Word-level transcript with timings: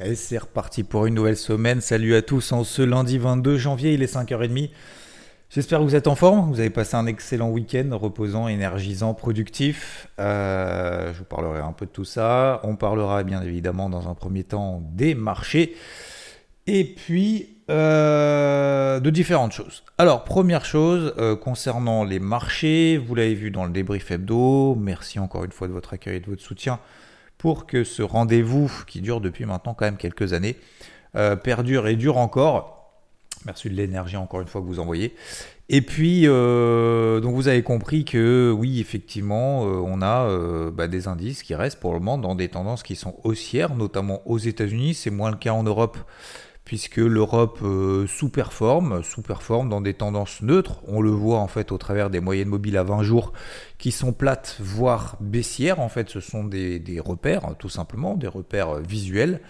Allez, 0.00 0.14
c'est 0.14 0.38
reparti 0.38 0.84
pour 0.84 1.06
une 1.06 1.14
nouvelle 1.14 1.36
semaine. 1.36 1.80
Salut 1.80 2.14
à 2.14 2.22
tous 2.22 2.52
en 2.52 2.62
ce 2.62 2.82
lundi 2.82 3.18
22 3.18 3.58
janvier, 3.58 3.94
il 3.94 4.02
est 4.04 4.14
5h30. 4.14 4.70
J'espère 5.50 5.80
que 5.80 5.84
vous 5.84 5.96
êtes 5.96 6.06
en 6.06 6.14
forme, 6.14 6.52
vous 6.52 6.60
avez 6.60 6.70
passé 6.70 6.94
un 6.94 7.06
excellent 7.06 7.50
week-end 7.50 7.88
reposant, 7.90 8.46
énergisant, 8.46 9.12
productif. 9.12 10.06
Euh, 10.20 11.12
je 11.12 11.18
vous 11.18 11.24
parlerai 11.24 11.58
un 11.58 11.72
peu 11.72 11.84
de 11.84 11.90
tout 11.90 12.04
ça. 12.04 12.60
On 12.62 12.76
parlera 12.76 13.24
bien 13.24 13.42
évidemment 13.42 13.90
dans 13.90 14.08
un 14.08 14.14
premier 14.14 14.44
temps 14.44 14.84
des 14.92 15.16
marchés 15.16 15.74
et 16.68 16.84
puis 16.84 17.56
euh, 17.68 19.00
de 19.00 19.10
différentes 19.10 19.50
choses. 19.50 19.82
Alors, 19.98 20.22
première 20.22 20.64
chose, 20.64 21.12
euh, 21.18 21.34
concernant 21.34 22.04
les 22.04 22.20
marchés, 22.20 22.98
vous 23.04 23.16
l'avez 23.16 23.34
vu 23.34 23.50
dans 23.50 23.64
le 23.64 23.72
débrief 23.72 24.12
hebdo, 24.12 24.76
merci 24.76 25.18
encore 25.18 25.42
une 25.42 25.50
fois 25.50 25.66
de 25.66 25.72
votre 25.72 25.94
accueil 25.94 26.18
et 26.18 26.20
de 26.20 26.26
votre 26.26 26.42
soutien 26.42 26.78
pour 27.38 27.66
que 27.66 27.84
ce 27.84 28.02
rendez-vous, 28.02 28.70
qui 28.86 29.00
dure 29.00 29.20
depuis 29.20 29.46
maintenant 29.46 29.74
quand 29.74 29.84
même 29.84 29.96
quelques 29.96 30.32
années, 30.32 30.56
euh, 31.16 31.36
perdure 31.36 31.86
et 31.86 31.96
dure 31.96 32.18
encore. 32.18 32.74
Merci 33.46 33.70
de 33.70 33.74
l'énergie 33.74 34.16
encore 34.16 34.40
une 34.40 34.48
fois 34.48 34.60
que 34.60 34.66
vous 34.66 34.80
envoyez. 34.80 35.14
Et 35.68 35.80
puis, 35.80 36.22
euh, 36.26 37.20
donc 37.20 37.34
vous 37.34 37.46
avez 37.46 37.62
compris 37.62 38.04
que 38.04 38.52
oui, 38.56 38.80
effectivement, 38.80 39.64
euh, 39.64 39.80
on 39.84 40.02
a 40.02 40.70
bah, 40.70 40.88
des 40.88 41.06
indices 41.06 41.42
qui 41.42 41.54
restent 41.54 41.78
pour 41.78 41.92
le 41.92 42.00
moment 42.00 42.18
dans 42.18 42.34
des 42.34 42.48
tendances 42.48 42.82
qui 42.82 42.96
sont 42.96 43.14
haussières, 43.22 43.76
notamment 43.76 44.20
aux 44.26 44.38
États-Unis. 44.38 44.94
C'est 44.94 45.10
moins 45.10 45.30
le 45.30 45.36
cas 45.36 45.52
en 45.52 45.62
Europe 45.62 45.96
puisque 46.68 46.98
l'Europe 46.98 47.60
sous-performe, 48.06 49.02
sous-performe 49.02 49.70
dans 49.70 49.80
des 49.80 49.94
tendances 49.94 50.42
neutres. 50.42 50.82
On 50.86 51.00
le 51.00 51.08
voit 51.08 51.38
en 51.38 51.48
fait 51.48 51.72
au 51.72 51.78
travers 51.78 52.10
des 52.10 52.20
moyennes 52.20 52.48
mobiles 52.48 52.76
à 52.76 52.82
20 52.82 53.02
jours 53.02 53.32
qui 53.78 53.90
sont 53.90 54.12
plates, 54.12 54.58
voire 54.60 55.16
baissières. 55.18 55.80
En 55.80 55.88
fait, 55.88 56.10
ce 56.10 56.20
sont 56.20 56.44
des, 56.44 57.00
repères, 57.02 57.46
hein, 57.46 57.56
tout 57.58 57.70
simplement, 57.70 58.16
des 58.16 58.28
repères 58.28 58.74
visuels. 58.80 59.40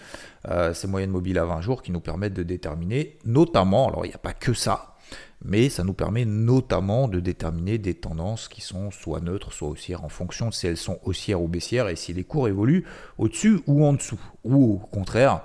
ces 0.73 0.87
moyennes 0.87 1.09
mobiles 1.09 1.39
à 1.39 1.43
20 1.43 1.59
jours 1.59 1.81
qui 1.83 1.91
nous 1.91 1.99
permettent 1.99 2.35
de 2.35 2.43
déterminer, 2.43 3.17
notamment, 3.25 3.89
alors 3.89 4.05
il 4.05 4.09
n'y 4.09 4.15
a 4.15 4.19
pas 4.19 4.33
que 4.33 4.53
ça, 4.53 4.95
mais 5.43 5.67
ça 5.67 5.83
nous 5.83 5.93
permet 5.93 6.23
notamment 6.23 7.09
de 7.09 7.19
déterminer 7.19 7.79
des 7.79 7.95
tendances 7.95 8.47
qui 8.47 8.61
sont 8.61 8.91
soit 8.91 9.19
neutres, 9.19 9.51
soit 9.51 9.67
haussières, 9.67 10.05
en 10.05 10.09
fonction 10.09 10.47
de 10.47 10.53
si 10.53 10.67
elles 10.67 10.77
sont 10.77 10.99
haussières 11.03 11.41
ou 11.41 11.49
baissières 11.49 11.89
et 11.89 11.97
si 11.97 12.13
les 12.13 12.23
cours 12.23 12.47
évoluent 12.47 12.85
au-dessus 13.17 13.59
ou 13.67 13.85
en 13.85 13.91
dessous, 13.91 14.21
ou 14.45 14.75
au 14.75 14.77
contraire 14.77 15.41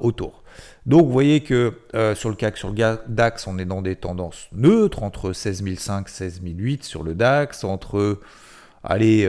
autour. 0.00 0.42
Donc 0.86 1.06
vous 1.06 1.12
voyez 1.12 1.42
que 1.42 1.78
euh, 1.94 2.14
sur 2.14 2.28
le 2.28 2.34
CAC, 2.34 2.56
sur 2.56 2.70
le 2.70 2.98
DAX, 3.06 3.46
on 3.46 3.58
est 3.58 3.64
dans 3.64 3.82
des 3.82 3.96
tendances 3.96 4.48
neutres, 4.52 5.02
entre 5.02 5.32
16005, 5.32 6.08
16008 6.08 6.84
sur 6.84 7.02
le 7.04 7.14
DAX, 7.14 7.64
entre 7.64 8.20
allez, 8.82 9.28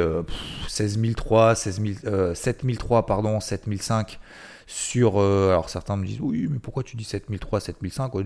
16003, 0.68 1.56
7003, 1.56 3.06
pardon, 3.06 3.40
7005 3.40 4.20
sur... 4.66 5.20
Euh, 5.20 5.50
alors 5.50 5.70
certains 5.70 5.98
me 5.98 6.06
disent, 6.06 6.22
oui, 6.22 6.48
mais 6.50 6.60
pourquoi 6.60 6.84
tu 6.84 6.96
dis 6.96 7.04
7003, 7.04 7.60
7005 7.60 8.16
au 8.16 8.22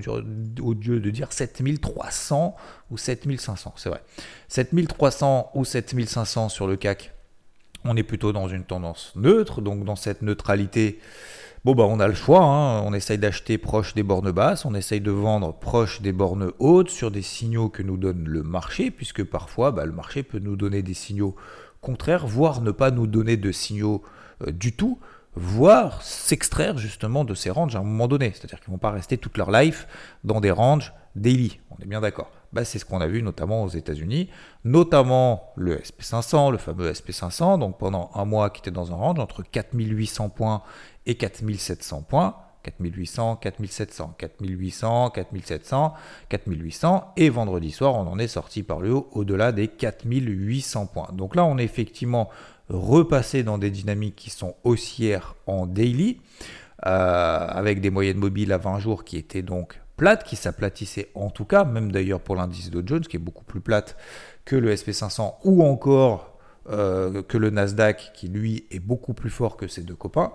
lieu 0.73 0.99
de 0.99 1.09
dire 1.09 1.33
7300 1.33 2.55
ou 2.91 2.97
7500 2.97 3.73
C'est 3.75 3.89
vrai. 3.89 4.01
7300 4.47 5.51
ou 5.55 5.65
7500 5.65 6.49
sur 6.49 6.67
le 6.67 6.77
CAC, 6.77 7.13
on 7.83 7.97
est 7.97 8.03
plutôt 8.03 8.31
dans 8.31 8.47
une 8.47 8.63
tendance 8.63 9.11
neutre, 9.15 9.61
donc 9.61 9.83
dans 9.83 9.95
cette 9.95 10.21
neutralité... 10.21 10.99
Bon, 11.65 11.75
bah, 11.75 11.85
on 11.87 11.99
a 11.99 12.07
le 12.07 12.13
choix. 12.13 12.43
Hein. 12.43 12.81
On 12.81 12.93
essaye 12.93 13.17
d'acheter 13.17 13.57
proche 13.57 13.93
des 13.93 14.03
bornes 14.03 14.31
basses, 14.31 14.65
on 14.65 14.73
essaye 14.75 15.01
de 15.01 15.11
vendre 15.11 15.53
proche 15.53 16.01
des 16.01 16.11
bornes 16.13 16.51
hautes 16.59 16.89
sur 16.89 17.11
des 17.11 17.21
signaux 17.21 17.69
que 17.69 17.83
nous 17.83 17.97
donne 17.97 18.23
le 18.25 18.43
marché, 18.43 18.91
puisque 18.91 19.23
parfois, 19.23 19.71
bah, 19.71 19.85
le 19.85 19.91
marché 19.91 20.23
peut 20.23 20.39
nous 20.39 20.55
donner 20.55 20.81
des 20.81 20.93
signaux 20.93 21.35
contraires, 21.81 22.27
voire 22.27 22.61
ne 22.61 22.71
pas 22.71 22.91
nous 22.91 23.07
donner 23.07 23.37
de 23.37 23.51
signaux 23.51 24.03
euh, 24.45 24.51
du 24.51 24.73
tout, 24.73 24.99
voire 25.35 26.01
s'extraire 26.01 26.77
justement 26.77 27.23
de 27.23 27.33
ces 27.33 27.49
ranges 27.49 27.75
à 27.75 27.79
un 27.79 27.83
moment 27.83 28.07
donné. 28.07 28.31
C'est-à-dire 28.33 28.59
qu'ils 28.59 28.69
ne 28.71 28.75
vont 28.75 28.79
pas 28.79 28.91
rester 28.91 29.17
toute 29.17 29.37
leur 29.37 29.51
life 29.51 29.87
dans 30.23 30.41
des 30.41 30.51
ranges 30.51 30.93
daily. 31.15 31.59
On 31.71 31.83
est 31.83 31.87
bien 31.87 32.01
d'accord. 32.01 32.31
Bah, 32.53 32.65
c'est 32.65 32.79
ce 32.79 32.85
qu'on 32.85 33.01
a 33.01 33.07
vu 33.07 33.21
notamment 33.21 33.63
aux 33.63 33.69
États-Unis, 33.69 34.29
notamment 34.63 35.51
le 35.55 35.77
SP500, 35.77 36.51
le 36.51 36.57
fameux 36.57 36.91
SP500, 36.91 37.59
donc 37.59 37.77
pendant 37.77 38.09
un 38.15 38.25
mois 38.25 38.49
qui 38.49 38.61
était 38.61 38.71
dans 38.71 38.91
un 38.91 38.95
range 38.95 39.19
entre 39.19 39.43
4800 39.43 40.29
points 40.29 40.61
et 41.05 41.15
4700 41.15 42.03
points. 42.03 42.35
4800, 42.63 43.37
4700, 43.37 44.15
4800, 44.17 45.09
4700, 45.11 45.93
4800 46.27 47.13
et 47.15 47.29
vendredi 47.29 47.71
soir 47.71 47.95
on 47.95 48.07
en 48.07 48.19
est 48.19 48.27
sorti 48.27 48.61
par 48.61 48.81
le 48.81 48.93
haut 48.93 49.07
au-delà 49.13 49.53
des 49.53 49.69
4800 49.69 50.87
points. 50.87 51.09
Donc 51.13 51.35
là 51.35 51.45
on 51.45 51.57
est 51.57 51.63
effectivement 51.63 52.29
repassé 52.69 53.43
dans 53.43 53.57
des 53.57 53.69
dynamiques 53.69 54.15
qui 54.15 54.29
sont 54.29 54.55
haussières 54.63 55.35
en 55.45 55.65
daily 55.65 56.19
euh, 56.85 57.47
avec 57.47 57.81
des 57.81 57.89
moyennes 57.89 58.17
mobiles 58.17 58.51
à 58.51 58.57
20 58.57 58.79
jours 58.79 59.03
qui 59.03 59.17
étaient 59.17 59.41
donc 59.41 59.79
plates, 59.97 60.23
qui 60.23 60.35
s'aplatissaient 60.35 61.09
en 61.15 61.29
tout 61.29 61.45
cas, 61.45 61.65
même 61.65 61.91
d'ailleurs 61.91 62.21
pour 62.21 62.35
l'indice 62.35 62.69
Dow 62.69 62.81
Jones 62.85 63.01
qui 63.01 63.17
est 63.17 63.19
beaucoup 63.19 63.43
plus 63.43 63.59
plate 63.59 63.97
que 64.45 64.55
le 64.55 64.73
SP500 64.73 65.35
ou 65.43 65.63
encore 65.63 66.37
euh, 66.69 67.23
que 67.23 67.37
le 67.37 67.49
Nasdaq, 67.49 68.11
qui 68.13 68.27
lui 68.27 68.65
est 68.71 68.79
beaucoup 68.79 69.13
plus 69.13 69.29
fort 69.29 69.55
que 69.55 69.69
ses 69.69 69.83
deux 69.83 69.95
copains. 69.95 70.33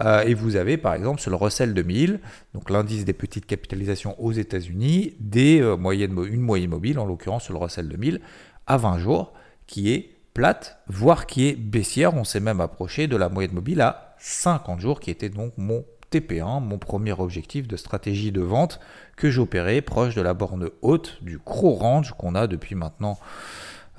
Euh, 0.00 0.22
et 0.22 0.32
vous 0.32 0.54
avez 0.54 0.76
par 0.76 0.94
exemple 0.94 1.20
sur 1.20 1.30
le 1.30 1.36
Russell 1.36 1.74
2000, 1.74 2.20
donc 2.54 2.70
l'indice 2.70 3.04
des 3.04 3.12
petites 3.12 3.46
capitalisations 3.46 4.14
aux 4.22 4.30
États-Unis, 4.30 5.16
des 5.18 5.60
euh, 5.60 5.76
moyennes, 5.76 6.16
une 6.30 6.40
moyenne 6.40 6.70
mobile, 6.70 7.00
en 7.00 7.04
l'occurrence 7.04 7.44
sur 7.44 7.52
le 7.52 7.58
Russell 7.58 7.88
2000, 7.88 8.20
à 8.68 8.76
20 8.76 8.98
jours, 8.98 9.32
qui 9.66 9.92
est 9.92 10.10
plate, 10.34 10.78
voire 10.86 11.26
qui 11.26 11.48
est 11.48 11.56
baissière. 11.56 12.14
On 12.14 12.22
s'est 12.22 12.38
même 12.38 12.60
approché 12.60 13.08
de 13.08 13.16
la 13.16 13.28
moyenne 13.28 13.52
mobile 13.52 13.80
à 13.80 14.14
50 14.18 14.78
jours, 14.78 15.00
qui 15.00 15.10
était 15.10 15.30
donc 15.30 15.52
mon 15.56 15.84
TP1, 16.12 16.60
mon 16.60 16.78
premier 16.78 17.12
objectif 17.12 17.66
de 17.66 17.76
stratégie 17.76 18.32
de 18.32 18.42
vente 18.42 18.80
que 19.16 19.30
j'opérais 19.30 19.80
proche 19.80 20.14
de 20.14 20.22
la 20.22 20.34
borne 20.34 20.70
haute 20.82 21.18
du 21.22 21.38
gros 21.38 21.74
range 21.74 22.12
qu'on 22.12 22.34
a 22.34 22.46
depuis 22.46 22.74
maintenant 22.74 23.18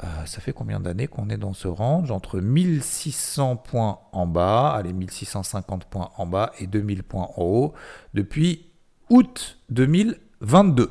euh, 0.03 0.07
ça 0.25 0.41
fait 0.41 0.53
combien 0.53 0.79
d'années 0.79 1.07
qu'on 1.07 1.29
est 1.29 1.37
dans 1.37 1.53
ce 1.53 1.67
range? 1.67 2.09
Entre 2.11 2.39
1600 2.39 3.57
points 3.57 3.99
en 4.11 4.25
bas, 4.25 4.71
allez, 4.71 4.91
1650 4.91 5.85
points 5.85 6.09
en 6.17 6.25
bas 6.25 6.51
et 6.59 6.67
2000 6.67 7.03
points 7.03 7.29
en 7.37 7.43
haut, 7.43 7.73
depuis 8.13 8.71
août 9.09 9.59
2022. 9.69 10.89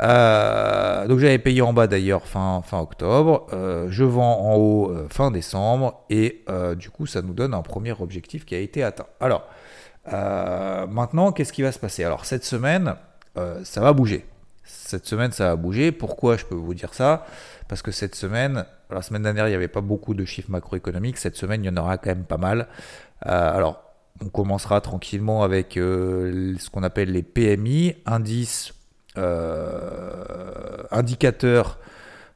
Euh, 0.00 1.08
donc 1.08 1.18
j'avais 1.18 1.38
payé 1.38 1.62
en 1.62 1.72
bas 1.72 1.88
d'ailleurs 1.88 2.26
fin, 2.26 2.62
fin 2.62 2.78
octobre, 2.78 3.46
euh, 3.52 3.88
je 3.90 4.04
vends 4.04 4.40
en 4.42 4.56
haut 4.56 4.94
fin 5.08 5.32
décembre 5.32 6.04
et 6.08 6.44
du 6.76 6.90
coup 6.90 7.06
ça 7.06 7.22
nous 7.22 7.32
donne 7.32 7.54
un 7.54 7.62
premier 7.62 7.92
objectif 7.98 8.44
qui 8.44 8.54
a 8.54 8.58
été 8.58 8.84
atteint. 8.84 9.06
Alors 9.20 9.48
maintenant 10.10 11.32
qu'est-ce 11.32 11.52
qui 11.52 11.62
va 11.62 11.72
se 11.72 11.78
passer? 11.78 12.04
Alors 12.04 12.24
cette 12.24 12.44
semaine 12.44 12.94
ça 13.62 13.80
va 13.80 13.92
bouger. 13.92 14.26
Cette 14.64 15.06
semaine 15.06 15.32
ça 15.32 15.50
va 15.50 15.56
bouger. 15.56 15.92
Pourquoi 15.92 16.36
je 16.36 16.44
peux 16.44 16.54
vous 16.54 16.74
dire 16.74 16.94
ça? 16.94 17.24
Parce 17.68 17.82
que 17.82 17.90
cette 17.90 18.14
semaine, 18.14 18.64
la 18.90 19.02
semaine 19.02 19.22
dernière, 19.22 19.46
il 19.46 19.50
n'y 19.50 19.56
avait 19.56 19.68
pas 19.68 19.82
beaucoup 19.82 20.14
de 20.14 20.24
chiffres 20.24 20.50
macroéconomiques. 20.50 21.18
Cette 21.18 21.36
semaine, 21.36 21.62
il 21.62 21.66
y 21.66 21.70
en 21.70 21.76
aura 21.76 21.98
quand 21.98 22.08
même 22.08 22.24
pas 22.24 22.38
mal. 22.38 22.66
Euh, 23.26 23.56
alors, 23.56 23.82
on 24.24 24.30
commencera 24.30 24.80
tranquillement 24.80 25.42
avec 25.42 25.76
euh, 25.76 26.54
ce 26.58 26.70
qu'on 26.70 26.82
appelle 26.82 27.12
les 27.12 27.22
PMI, 27.22 27.94
indices, 28.06 28.72
euh, 29.18 30.82
indicateurs 30.90 31.78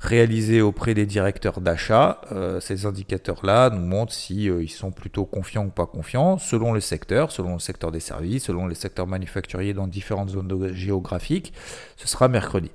réalisés 0.02 0.60
auprès 0.60 0.94
des 0.94 1.06
directeurs 1.06 1.60
d'achat. 1.60 2.20
ces 2.60 2.86
indicateurs-là 2.86 3.70
nous 3.70 3.86
montrent 3.86 4.12
si 4.12 4.46
ils 4.46 4.68
sont 4.68 4.90
plutôt 4.90 5.24
confiants 5.24 5.66
ou 5.66 5.70
pas 5.70 5.86
confiants, 5.86 6.38
selon 6.38 6.72
le 6.72 6.80
secteur, 6.80 7.30
selon 7.30 7.54
le 7.54 7.60
secteur 7.60 7.92
des 7.92 8.00
services, 8.00 8.44
selon 8.44 8.66
les 8.66 8.74
secteurs 8.74 9.06
manufacturiers 9.06 9.74
dans 9.74 9.86
différentes 9.86 10.30
zones 10.30 10.72
géographiques. 10.74 11.52
Ce 11.96 12.08
sera 12.08 12.26
mercredi. 12.26 12.72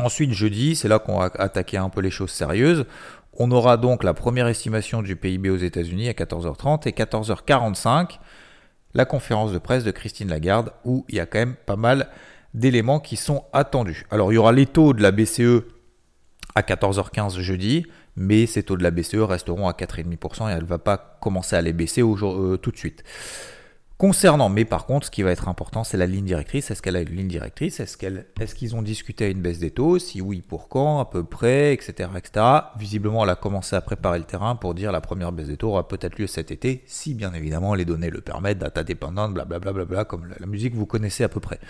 Ensuite, 0.00 0.32
jeudi, 0.32 0.74
c'est 0.74 0.88
là 0.88 0.98
qu'on 0.98 1.20
va 1.20 1.30
attaquer 1.38 1.76
un 1.76 1.88
peu 1.88 2.00
les 2.00 2.10
choses 2.10 2.32
sérieuses. 2.32 2.84
On 3.34 3.52
aura 3.52 3.76
donc 3.76 4.02
la 4.02 4.12
première 4.12 4.48
estimation 4.48 5.02
du 5.02 5.14
PIB 5.14 5.50
aux 5.50 5.56
États-Unis 5.56 6.08
à 6.08 6.12
14h30 6.12 6.88
et 6.88 6.92
14h45, 6.92 8.18
la 8.92 9.04
conférence 9.04 9.52
de 9.52 9.58
presse 9.58 9.84
de 9.84 9.92
Christine 9.92 10.28
Lagarde 10.28 10.72
où 10.84 11.04
il 11.08 11.14
y 11.14 11.20
a 11.20 11.26
quand 11.26 11.38
même 11.38 11.54
pas 11.54 11.76
mal 11.76 12.08
d'éléments 12.54 13.00
qui 13.00 13.16
sont 13.16 13.44
attendus. 13.52 14.04
Alors 14.10 14.32
il 14.32 14.36
y 14.36 14.38
aura 14.38 14.52
les 14.52 14.66
taux 14.66 14.92
de 14.94 15.02
la 15.02 15.10
BCE 15.10 15.62
à 16.54 16.62
14h15 16.62 17.40
jeudi, 17.40 17.86
mais 18.16 18.46
ces 18.46 18.62
taux 18.62 18.76
de 18.76 18.82
la 18.82 18.90
BCE 18.90 19.16
resteront 19.16 19.68
à 19.68 19.72
4,5% 19.72 20.48
et 20.48 20.52
elle 20.52 20.62
ne 20.62 20.68
va 20.68 20.78
pas 20.78 21.18
commencer 21.20 21.56
à 21.56 21.62
les 21.62 21.72
baisser 21.72 22.02
euh, 22.02 22.56
tout 22.56 22.70
de 22.70 22.76
suite. 22.76 23.02
Concernant, 23.96 24.48
mais 24.48 24.64
par 24.64 24.86
contre, 24.86 25.06
ce 25.06 25.10
qui 25.12 25.22
va 25.22 25.30
être 25.30 25.48
important, 25.48 25.84
c'est 25.84 25.96
la 25.96 26.06
ligne 26.06 26.24
directrice. 26.24 26.68
Est-ce 26.72 26.82
qu'elle 26.82 26.96
a 26.96 27.00
une 27.00 27.14
ligne 27.14 27.28
directrice? 27.28 27.78
Est-ce 27.78 28.54
qu'ils 28.54 28.74
ont 28.74 28.82
discuté 28.82 29.26
à 29.26 29.28
une 29.28 29.40
baisse 29.40 29.60
des 29.60 29.70
taux? 29.70 30.00
Si 30.00 30.20
oui, 30.20 30.42
pour 30.42 30.68
quand? 30.68 30.98
À 30.98 31.04
peu 31.04 31.22
près, 31.22 31.72
etc., 31.72 32.10
etc. 32.16 32.44
Visiblement, 32.76 33.22
elle 33.22 33.30
a 33.30 33.36
commencé 33.36 33.76
à 33.76 33.80
préparer 33.80 34.18
le 34.18 34.24
terrain 34.24 34.56
pour 34.56 34.74
dire 34.74 34.90
la 34.90 35.00
première 35.00 35.30
baisse 35.30 35.46
des 35.46 35.56
taux 35.56 35.68
aura 35.68 35.86
peut-être 35.86 36.18
lieu 36.18 36.26
cet 36.26 36.50
été, 36.50 36.82
si 36.86 37.14
bien 37.14 37.32
évidemment 37.34 37.74
les 37.76 37.84
données 37.84 38.10
le 38.10 38.20
permettent, 38.20 38.58
data 38.58 38.82
dépendante, 38.82 39.32
blablabla, 39.32 39.72
bla, 39.72 39.84
bla, 39.84 39.96
bla, 39.96 40.04
comme 40.04 40.28
la 40.40 40.46
musique 40.46 40.74
vous 40.74 40.86
connaissez 40.86 41.22
à 41.22 41.28
peu 41.28 41.38
près. 41.38 41.60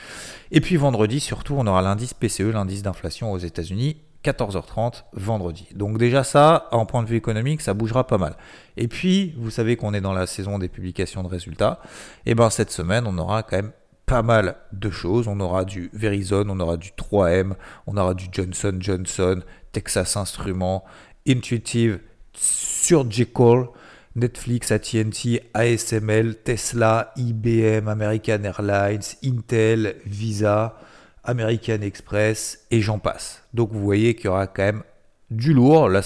Et 0.50 0.62
puis 0.62 0.76
vendredi, 0.76 1.20
surtout, 1.20 1.56
on 1.58 1.66
aura 1.66 1.82
l'indice 1.82 2.14
PCE, 2.14 2.52
l'indice 2.52 2.82
d'inflation 2.82 3.32
aux 3.32 3.38
États-Unis, 3.38 3.98
14h30 4.24 5.04
vendredi. 5.12 5.68
Donc 5.74 5.98
déjà 5.98 6.24
ça, 6.24 6.68
en 6.72 6.86
point 6.86 7.02
de 7.02 7.08
vue 7.08 7.16
économique, 7.16 7.60
ça 7.60 7.74
bougera 7.74 8.06
pas 8.06 8.18
mal. 8.18 8.36
Et 8.76 8.88
puis, 8.88 9.34
vous 9.38 9.50
savez 9.50 9.76
qu'on 9.76 9.94
est 9.94 10.00
dans 10.00 10.12
la 10.12 10.26
saison 10.26 10.58
des 10.58 10.68
publications 10.68 11.22
de 11.22 11.28
résultats. 11.28 11.80
Et 12.26 12.30
eh 12.30 12.34
ben 12.34 12.50
cette 12.50 12.70
semaine, 12.70 13.04
on 13.06 13.18
aura 13.18 13.42
quand 13.42 13.56
même 13.56 13.72
pas 14.06 14.22
mal 14.22 14.56
de 14.72 14.90
choses. 14.90 15.28
On 15.28 15.40
aura 15.40 15.64
du 15.64 15.90
Verizon, 15.92 16.44
on 16.48 16.60
aura 16.60 16.76
du 16.76 16.90
3M, 16.90 17.54
on 17.86 17.96
aura 17.96 18.14
du 18.14 18.26
Johnson 18.32 18.76
Johnson, 18.78 19.42
Texas 19.72 20.16
Instruments, 20.16 20.84
Intuitive, 21.26 22.00
Surgical, 22.32 23.68
Netflix, 24.16 24.70
AT&T, 24.70 25.42
ASML, 25.54 26.36
Tesla, 26.36 27.12
IBM, 27.16 27.88
American 27.88 28.44
Airlines, 28.44 29.16
Intel, 29.24 29.96
Visa. 30.06 30.76
American 31.24 31.80
Express 31.82 32.66
et 32.70 32.80
j'en 32.80 32.98
passe. 32.98 33.42
Donc 33.54 33.72
vous 33.72 33.82
voyez 33.82 34.14
qu'il 34.14 34.26
y 34.26 34.28
aura 34.28 34.46
quand 34.46 34.62
même 34.62 34.82
du 35.30 35.52
lourd. 35.52 35.88
Là, 35.88 36.00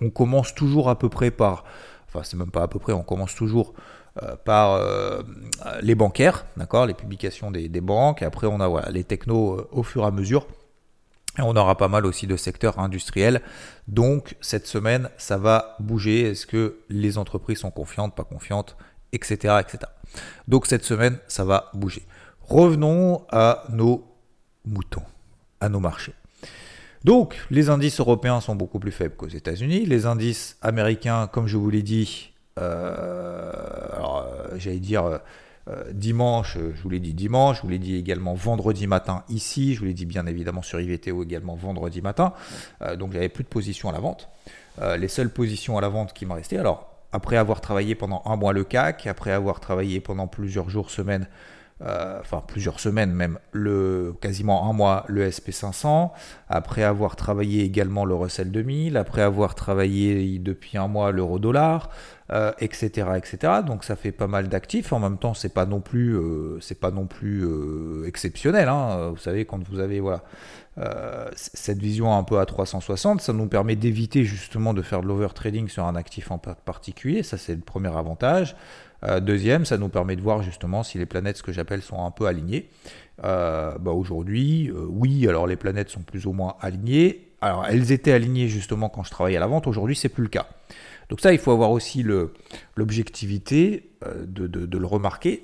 on 0.00 0.10
commence 0.10 0.54
toujours 0.54 0.88
à 0.88 0.98
peu 0.98 1.08
près 1.08 1.30
par, 1.30 1.64
enfin 2.08 2.22
c'est 2.22 2.36
même 2.36 2.50
pas 2.50 2.62
à 2.62 2.68
peu 2.68 2.78
près, 2.78 2.92
on 2.92 3.02
commence 3.02 3.34
toujours 3.34 3.74
euh, 4.22 4.34
par 4.36 4.72
euh, 4.72 5.22
les 5.82 5.94
bancaires, 5.94 6.44
d'accord, 6.56 6.86
les 6.86 6.94
publications 6.94 7.50
des, 7.50 7.68
banques. 7.80 8.22
Après 8.22 8.46
on 8.46 8.60
a 8.60 8.90
les 8.90 9.04
technos 9.04 9.54
euh, 9.54 9.68
au 9.70 9.82
fur 9.82 10.02
et 10.02 10.06
à 10.06 10.10
mesure. 10.10 10.46
Et 11.38 11.42
on 11.42 11.54
aura 11.54 11.76
pas 11.76 11.86
mal 11.86 12.06
aussi 12.06 12.26
de 12.26 12.36
secteurs 12.36 12.80
industriels. 12.80 13.40
Donc 13.86 14.36
cette 14.40 14.66
semaine, 14.66 15.08
ça 15.16 15.38
va 15.38 15.76
bouger. 15.78 16.30
Est-ce 16.30 16.44
que 16.44 16.80
les 16.88 17.18
entreprises 17.18 17.58
sont 17.58 17.70
confiantes, 17.70 18.16
pas 18.16 18.24
confiantes, 18.24 18.76
etc., 19.12 19.60
etc. 19.60 19.78
Donc 20.48 20.66
cette 20.66 20.84
semaine, 20.84 21.18
ça 21.28 21.44
va 21.44 21.70
bouger. 21.72 22.04
Revenons 22.40 23.24
à 23.30 23.62
nos 23.70 24.09
moutons 24.70 25.02
à 25.60 25.68
nos 25.68 25.80
marchés. 25.80 26.14
Donc, 27.04 27.36
les 27.50 27.70
indices 27.70 28.00
européens 28.00 28.40
sont 28.40 28.54
beaucoup 28.54 28.78
plus 28.78 28.92
faibles 28.92 29.14
qu'aux 29.16 29.28
États-Unis. 29.28 29.86
Les 29.86 30.06
indices 30.06 30.58
américains, 30.60 31.28
comme 31.32 31.46
je 31.46 31.56
vous 31.56 31.70
l'ai 31.70 31.82
dit, 31.82 32.32
euh, 32.58 33.52
euh, 33.52 34.58
j'allais 34.58 34.80
dire 34.80 35.20
euh, 35.68 35.92
dimanche, 35.92 36.58
je 36.58 36.82
vous 36.82 36.90
l'ai 36.90 37.00
dit 37.00 37.14
dimanche, 37.14 37.58
je 37.58 37.62
vous 37.62 37.68
l'ai 37.68 37.78
dit 37.78 37.96
également 37.96 38.34
vendredi 38.34 38.86
matin 38.86 39.24
ici, 39.30 39.74
je 39.74 39.80
vous 39.80 39.86
l'ai 39.86 39.94
dit 39.94 40.04
bien 40.04 40.26
évidemment 40.26 40.62
sur 40.62 40.80
IVTO 40.80 41.22
également 41.22 41.54
vendredi 41.54 42.02
matin. 42.02 42.32
donc, 42.98 43.12
j'avais 43.12 43.28
plus 43.28 43.44
de 43.44 43.48
positions 43.48 43.88
à 43.88 43.92
la 43.92 44.00
vente. 44.00 44.28
les 44.98 45.08
seules 45.08 45.30
positions 45.30 45.78
à 45.78 45.80
la 45.80 45.88
vente 45.88 46.12
qui 46.12 46.26
m'ont 46.26 46.34
resté, 46.34 46.58
alors 46.58 46.90
après 47.12 47.36
avoir 47.36 47.60
travaillé 47.60 47.94
pendant 47.94 48.22
un 48.24 48.36
mois 48.36 48.52
le 48.52 48.64
CAC, 48.64 49.06
après 49.06 49.32
avoir 49.32 49.60
travaillé 49.60 50.00
pendant 50.00 50.26
plusieurs 50.26 50.70
jours, 50.70 50.90
semaines 50.90 51.26
euh, 51.82 52.18
enfin 52.20 52.42
plusieurs 52.46 52.78
semaines 52.78 53.12
même, 53.12 53.38
le, 53.52 54.14
quasiment 54.20 54.68
un 54.68 54.72
mois 54.72 55.04
le 55.08 55.28
SP500, 55.28 56.10
après 56.48 56.82
avoir 56.82 57.16
travaillé 57.16 57.64
également 57.64 58.04
le 58.04 58.14
Russell 58.14 58.50
2000, 58.50 58.96
après 58.96 59.22
avoir 59.22 59.54
travaillé 59.54 60.38
depuis 60.38 60.76
un 60.76 60.88
mois 60.88 61.10
l'euro-dollar, 61.10 61.88
euh, 62.32 62.52
etc. 62.60 63.06
Donc 63.66 63.84
ça 63.84 63.96
fait 63.96 64.12
pas 64.12 64.26
mal 64.26 64.48
d'actifs. 64.48 64.92
En 64.92 64.98
même 64.98 65.18
temps, 65.18 65.34
c'est 65.34 65.52
pas 65.52 65.66
non 65.66 65.80
plus, 65.80 66.16
euh, 66.16 66.58
c'est 66.60 66.78
pas 66.78 66.90
non 66.90 67.06
plus 67.06 67.46
exceptionnel. 68.06 68.68
Hein. 68.68 69.10
Vous 69.10 69.18
savez, 69.18 69.44
quand 69.44 69.62
vous 69.68 69.80
avez 69.80 70.00
voilà 70.00 70.22
cette 71.34 71.78
vision 71.78 72.16
un 72.16 72.22
peu 72.22 72.38
à 72.38 72.46
360, 72.46 73.20
ça 73.20 73.34
nous 73.34 73.48
permet 73.48 73.76
d'éviter 73.76 74.24
justement 74.24 74.72
de 74.72 74.80
faire 74.80 75.02
de 75.02 75.06
l'overtrading 75.06 75.68
sur 75.68 75.84
un 75.84 75.94
actif 75.94 76.30
en 76.30 76.38
particulier. 76.38 77.22
Ça, 77.22 77.36
c'est 77.36 77.54
le 77.54 77.60
premier 77.60 77.94
avantage. 77.94 78.56
Euh, 79.04 79.20
deuxième, 79.20 79.64
ça 79.64 79.78
nous 79.78 79.88
permet 79.88 80.16
de 80.16 80.20
voir 80.20 80.42
justement 80.42 80.82
si 80.82 80.98
les 80.98 81.06
planètes, 81.06 81.38
ce 81.38 81.42
que 81.42 81.52
j'appelle, 81.52 81.82
sont 81.82 82.04
un 82.04 82.10
peu 82.10 82.26
alignées. 82.26 82.68
Euh, 83.24 83.76
bah 83.78 83.92
aujourd'hui, 83.92 84.70
euh, 84.70 84.86
oui, 84.88 85.26
alors 85.28 85.46
les 85.46 85.56
planètes 85.56 85.90
sont 85.90 86.02
plus 86.02 86.26
ou 86.26 86.32
moins 86.32 86.56
alignées. 86.60 87.29
Alors 87.40 87.66
elles 87.66 87.92
étaient 87.92 88.12
alignées 88.12 88.48
justement 88.48 88.88
quand 88.88 89.02
je 89.02 89.10
travaillais 89.10 89.36
à 89.36 89.40
la 89.40 89.46
vente, 89.46 89.66
aujourd'hui 89.66 89.96
c'est 89.96 90.08
plus 90.08 90.22
le 90.22 90.28
cas. 90.28 90.46
Donc 91.08 91.20
ça, 91.20 91.32
il 91.32 91.40
faut 91.40 91.50
avoir 91.50 91.72
aussi 91.72 92.04
l'objectivité 92.76 93.90
de, 94.04 94.46
de, 94.46 94.78
le 94.78 94.86
remarquer, 94.86 95.42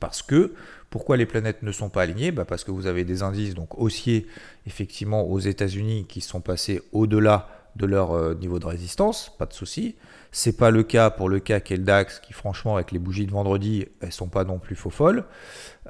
parce 0.00 0.22
que 0.22 0.54
pourquoi 0.90 1.16
les 1.16 1.26
planètes 1.26 1.62
ne 1.62 1.70
sont 1.70 1.88
pas 1.88 2.02
alignées? 2.02 2.32
Bah 2.32 2.44
Parce 2.44 2.64
que 2.64 2.72
vous 2.72 2.86
avez 2.86 3.04
des 3.04 3.22
indices 3.22 3.54
donc 3.54 3.78
haussiers 3.78 4.26
effectivement 4.66 5.22
aux 5.22 5.38
États-Unis 5.38 6.06
qui 6.08 6.20
sont 6.20 6.40
passés 6.40 6.82
au-delà 6.92 7.48
de 7.76 7.86
leur 7.86 8.34
niveau 8.36 8.58
de 8.58 8.66
résistance, 8.66 9.32
pas 9.38 9.46
de 9.46 9.52
souci. 9.52 9.96
C'est 10.38 10.56
pas 10.56 10.70
le 10.70 10.82
cas 10.82 11.08
pour 11.08 11.30
le 11.30 11.40
CAC 11.40 11.70
et 11.70 11.76
le 11.76 11.82
DAX 11.82 12.20
qui, 12.20 12.34
franchement, 12.34 12.74
avec 12.74 12.92
les 12.92 12.98
bougies 12.98 13.24
de 13.24 13.30
vendredi, 13.30 13.86
elles 14.02 14.12
sont 14.12 14.28
pas 14.28 14.44
non 14.44 14.58
plus 14.58 14.76
faux 14.76 14.90
folles. 14.90 15.24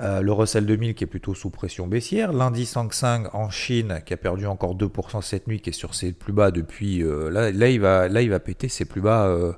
Euh, 0.01 0.21
le 0.21 0.33
Russell 0.33 0.67
2000 0.67 0.95
qui 0.95 1.03
est 1.03 1.09
plutôt 1.09 1.35
sous 1.35 1.51
pression 1.51 1.89
baissière. 1.89 2.33
L'indice 2.33 2.77
Hang 2.77 2.93
Seng 2.93 3.29
en 3.33 3.51
Chine 3.51 4.03
qui 4.07 4.15
a 4.15 4.17
perdu 4.17 4.47
encore 4.47 4.77
2% 4.77 5.21
cette 5.21 5.49
nuit, 5.49 5.61
qui 5.61 5.71
est 5.71 5.73
sur 5.73 5.97
ses 5.97 6.13
plus 6.13 6.33
bas 6.33 6.53
depuis. 6.53 7.03
Euh, 7.03 7.29
là, 7.29 7.51
là, 7.51 7.69
il 7.69 7.81
va, 7.81 8.09
là, 8.09 8.23
il 8.23 8.31
va 8.31 8.39
péter 8.39 8.69
ses 8.69 8.85
plus 8.85 9.01
bas. 9.01 9.27
Euh, 9.27 9.53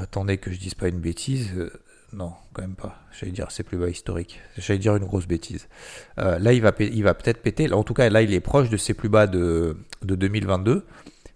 attendez 0.00 0.38
que 0.38 0.50
je 0.50 0.58
dise 0.58 0.74
pas 0.74 0.88
une 0.88 1.00
bêtise. 1.00 1.52
Non, 2.12 2.32
quand 2.52 2.62
même 2.62 2.74
pas. 2.74 2.96
J'allais 3.18 3.32
dire 3.32 3.50
c'est 3.50 3.62
plus 3.62 3.78
bas 3.78 3.88
historique. 3.88 4.40
J'allais 4.58 4.78
dire 4.78 4.96
une 4.96 5.04
grosse 5.04 5.26
bêtise. 5.26 5.68
là, 6.16 6.52
il 6.52 6.60
va, 6.60 6.72
il 6.78 7.02
va 7.02 7.14
peut-être 7.14 7.42
péter. 7.42 7.72
en 7.72 7.84
tout 7.84 7.94
cas, 7.94 8.08
là, 8.10 8.22
il 8.22 8.32
est 8.34 8.40
proche 8.40 8.68
de 8.70 8.76
ses 8.76 8.94
plus 8.94 9.08
bas 9.08 9.26
de, 9.26 9.76
de 10.02 10.14
2022. 10.14 10.84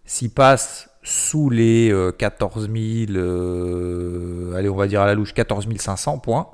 S'il 0.04 0.30
passe 0.30 0.88
sous 1.06 1.50
les 1.50 1.94
14 2.18 2.68
euh, 2.68 3.06
000, 3.06 3.18
euh, 3.18 4.54
allez, 4.54 4.68
on 4.68 4.74
va 4.74 4.88
dire 4.88 5.02
à 5.02 5.06
la 5.06 5.14
louche 5.14 5.34
14 5.34 5.66
500 5.76 6.18
points. 6.18 6.48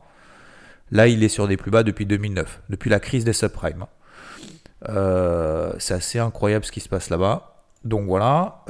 Là, 0.91 1.07
il 1.07 1.25
est 1.25 1.29
sur 1.29 1.49
des 1.49 1.57
plus 1.57 1.71
bas 1.71 1.83
depuis 1.83 2.05
2009, 2.05 2.63
depuis 2.69 2.91
la 2.91 3.01
crise 3.01 3.25
des 3.25 3.33
subprimes. 3.33 3.87
Euh, 4.89 5.73
c'est 5.79 5.95
assez 5.95 6.19
incroyable 6.19 6.67
ce 6.67 6.73
qui 6.73 6.81
se 6.81 6.89
passe 6.89 7.09
là-bas. 7.09 7.57
Donc 7.85 8.07
voilà, 8.07 8.63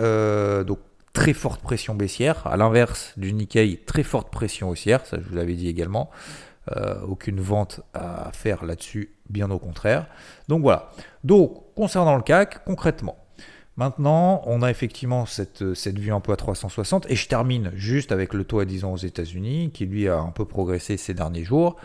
donc 0.67 0.79
très 1.13 1.33
forte 1.33 1.63
pression 1.63 1.95
baissière. 1.95 2.47
À 2.47 2.57
l'inverse 2.57 3.13
du 3.17 3.33
Nikkei, 3.33 3.83
très 3.87 4.03
forte 4.03 4.31
pression 4.31 4.71
haussière, 4.71 5.05
ça 5.07 5.19
je 5.23 5.29
vous 5.29 5.37
l'avais 5.37 5.55
dit 5.55 5.69
également. 5.69 6.11
aucune 7.07 7.41
vente 7.41 7.81
à 7.93 8.31
faire 8.33 8.65
là-dessus, 8.65 9.11
bien 9.29 9.51
au 9.51 9.59
contraire. 9.59 10.07
Donc 10.49 10.63
voilà. 10.63 10.91
Donc 11.25 11.75
concernant 11.75 12.17
le 12.17 12.23
CAC, 12.23 12.65
concrètement, 12.65 13.17
Maintenant, 13.77 14.43
on 14.45 14.61
a 14.61 14.71
effectivement 14.71 15.25
cette, 15.25 15.73
cette 15.73 15.99
vue 15.99 16.13
un 16.13 16.21
peu 16.21 16.33
à 16.33 16.37
360, 16.37 17.11
et 17.11 17.17
je 17.17 17.27
termine 17.27 17.73
juste 17.75 18.13
avec 18.13 18.35
le 18.35 18.45
taux 18.45 18.61
à 18.61 18.67
10 18.67 18.85
ans 18.85 18.93
aux 18.93 18.99
États-Unis, 18.99 19.71
qui 19.73 19.87
lui 19.87 20.09
a 20.09 20.19
un 20.19 20.31
peu 20.31 20.45
progressé 20.45 20.99
ces 20.99 21.15
derniers 21.15 21.45
jours, 21.45 21.77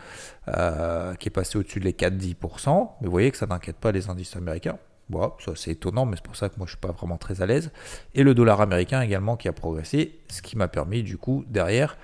euh, 0.50 1.14
qui 1.16 1.30
est 1.30 1.32
passé 1.32 1.58
au-dessus 1.58 1.80
de 1.80 1.86
les 1.86 1.94
4-10%, 1.94 2.90
mais 3.00 3.06
vous 3.06 3.12
voyez 3.12 3.32
que 3.32 3.38
ça 3.38 3.46
n'inquiète 3.46 3.78
pas 3.78 3.94
les 3.94 4.10
indices 4.10 4.36
américains. 4.36 4.78
Bon, 5.10 5.32
ça 5.40 5.54
c'est 5.56 5.72
étonnant, 5.72 6.06
mais 6.06 6.18
c'est 6.18 6.26
pour 6.26 6.36
ça 6.36 6.50
que 6.50 6.56
moi 6.58 6.66
je 6.66 6.72
suis 6.72 6.80
pas 6.80 6.92
vraiment 6.92 7.18
très 7.18 7.42
à 7.42 7.46
l'aise. 7.46 7.72
Et 8.14 8.24
le 8.24 8.36
dollar 8.36 8.60
américain 8.60 9.02
également 9.02 9.38
qui 9.38 9.48
a 9.48 9.54
progressé, 9.54 10.20
ce 10.30 10.42
qui 10.42 10.58
m'a 10.58 10.68
permis 10.68 11.04
du 11.04 11.18
coup 11.18 11.46
derrière 11.48 11.98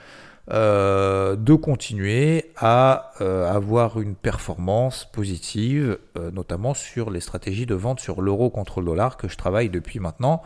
euh, 0.52 1.38
de 1.38 1.54
continuer 1.54 2.52
à 2.58 3.12
euh, 3.22 3.50
avoir 3.50 4.02
une 4.02 4.14
performance 4.14 5.06
positive, 5.06 5.98
euh, 6.18 6.32
notamment 6.32 6.74
sur 6.74 7.12
les 7.12 7.22
stratégies 7.22 7.66
de 7.66 7.76
vente 7.76 8.02
sur 8.02 8.22
l'euro 8.22 8.50
contre 8.50 8.82
le 8.82 8.88
dollar 8.88 9.16
que 9.16 9.30
je 9.30 9.38
travaille 9.38 9.70
depuis 9.70 10.00
maintenant 10.00 10.42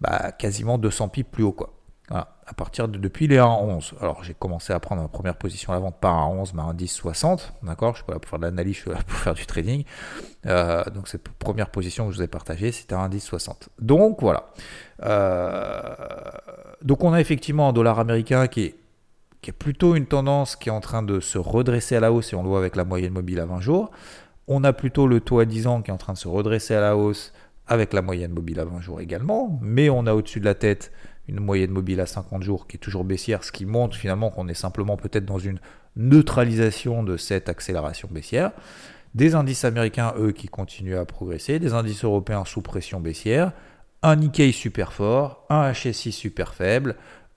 bah, 0.00 0.32
quasiment 0.32 0.76
200 0.76 1.08
pips 1.08 1.30
plus 1.30 1.44
haut. 1.44 1.52
Quoi. 1.52 1.72
Voilà, 2.08 2.34
à 2.52 2.54
partir 2.54 2.86
de 2.86 2.98
depuis 2.98 3.26
les 3.28 3.38
1,11. 3.38 3.94
Alors 4.00 4.22
j'ai 4.22 4.34
commencé 4.34 4.74
à 4.74 4.78
prendre 4.78 5.00
ma 5.00 5.08
première 5.08 5.36
position 5.36 5.72
à 5.72 5.76
la 5.76 5.80
vente 5.80 5.96
pas 5.98 6.10
à 6.10 6.26
11 6.26 6.52
mais 6.52 6.60
à 6.60 6.72
10,60. 6.74 7.50
D'accord? 7.62 7.92
Je 7.92 7.96
suis 7.96 8.04
pas 8.04 8.12
là 8.12 8.18
pour 8.18 8.28
faire 8.28 8.38
de 8.38 8.44
l'analyse, 8.44 8.76
je 8.76 8.80
suis 8.82 8.90
là 8.90 8.98
pour 9.06 9.18
faire 9.18 9.34
du 9.34 9.46
trading. 9.46 9.84
donc 10.44 11.08
cette 11.08 11.28
première 11.30 11.70
position 11.70 12.06
que 12.06 12.12
je 12.12 12.18
vous 12.18 12.22
ai 12.22 12.28
partagée, 12.28 12.70
c'était 12.70 12.94
à 12.94 13.08
10,60. 13.08 13.68
Donc 13.80 14.20
voilà. 14.20 14.50
donc 16.82 17.02
on 17.02 17.14
a 17.14 17.20
effectivement 17.20 17.70
un 17.70 17.72
dollar 17.72 17.98
américain 17.98 18.46
qui 18.46 18.64
est 18.64 18.74
qui 19.40 19.50
est 19.50 19.54
plutôt 19.54 19.96
une 19.96 20.06
tendance 20.06 20.54
qui 20.54 20.68
est 20.68 20.72
en 20.72 20.80
train 20.80 21.02
de 21.02 21.18
se 21.18 21.36
redresser 21.36 21.96
à 21.96 22.00
la 22.00 22.12
hausse, 22.12 22.32
et 22.32 22.36
on 22.36 22.44
le 22.44 22.48
voit 22.48 22.60
avec 22.60 22.76
la 22.76 22.84
moyenne 22.84 23.12
mobile 23.12 23.40
à 23.40 23.44
20 23.44 23.60
jours. 23.60 23.90
On 24.46 24.62
a 24.62 24.72
plutôt 24.72 25.08
le 25.08 25.18
taux 25.18 25.40
à 25.40 25.46
10 25.46 25.66
ans 25.66 25.82
qui 25.82 25.90
est 25.90 25.94
en 25.94 25.98
train 25.98 26.12
de 26.12 26.18
se 26.18 26.28
redresser 26.28 26.76
à 26.76 26.80
la 26.80 26.96
hausse 26.96 27.32
avec 27.66 27.92
la 27.92 28.02
moyenne 28.02 28.32
mobile 28.32 28.60
à 28.60 28.64
20 28.64 28.80
jours 28.80 29.00
également, 29.00 29.58
mais 29.60 29.90
on 29.90 30.06
a 30.06 30.14
au-dessus 30.14 30.38
de 30.38 30.44
la 30.44 30.54
tête 30.54 30.92
une 31.32 31.40
moyenne 31.40 31.70
mobile 31.70 32.00
à 32.00 32.06
50 32.06 32.42
jours 32.42 32.66
qui 32.66 32.76
est 32.76 32.80
toujours 32.80 33.04
baissière, 33.04 33.42
ce 33.42 33.52
qui 33.52 33.64
montre 33.64 33.96
finalement 33.96 34.30
qu'on 34.30 34.48
est 34.48 34.54
simplement 34.54 34.96
peut-être 34.96 35.24
dans 35.24 35.38
une 35.38 35.58
neutralisation 35.96 37.02
de 37.02 37.16
cette 37.16 37.48
accélération 37.48 38.08
baissière. 38.10 38.52
Des 39.14 39.34
indices 39.34 39.64
américains, 39.64 40.14
eux, 40.18 40.32
qui 40.32 40.48
continuent 40.48 40.96
à 40.96 41.04
progresser, 41.04 41.58
des 41.58 41.72
indices 41.74 42.04
européens 42.04 42.44
sous 42.44 42.62
pression 42.62 43.00
baissière, 43.00 43.52
un 44.02 44.16
Nikkei 44.16 44.52
super 44.52 44.92
fort, 44.92 45.44
un 45.48 45.72
HSI 45.72 46.12
super 46.12 46.54
faible, 46.54 46.96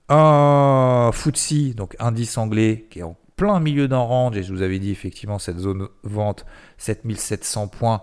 un 0.09 1.11
FTSE, 1.13 1.75
donc 1.75 1.95
indice 1.99 2.37
anglais, 2.37 2.87
qui 2.89 2.99
est 2.99 3.03
en 3.03 3.15
plein 3.35 3.59
milieu 3.59 3.87
d'un 3.87 3.99
range, 3.99 4.37
et 4.37 4.43
je 4.43 4.53
vous 4.53 4.61
avais 4.61 4.79
dit 4.79 4.91
effectivement 4.91 5.39
cette 5.39 5.59
zone 5.59 5.87
vente 6.03 6.45
7700 6.77 7.67
points, 7.67 8.01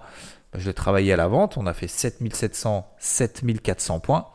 je 0.55 0.67
l'ai 0.67 0.75
travaillé 0.75 1.13
à 1.13 1.17
la 1.17 1.29
vente, 1.29 1.57
on 1.57 1.67
a 1.67 1.73
fait 1.73 1.89
7700, 1.89 2.87
7400 2.99 4.01
points. 4.01 4.27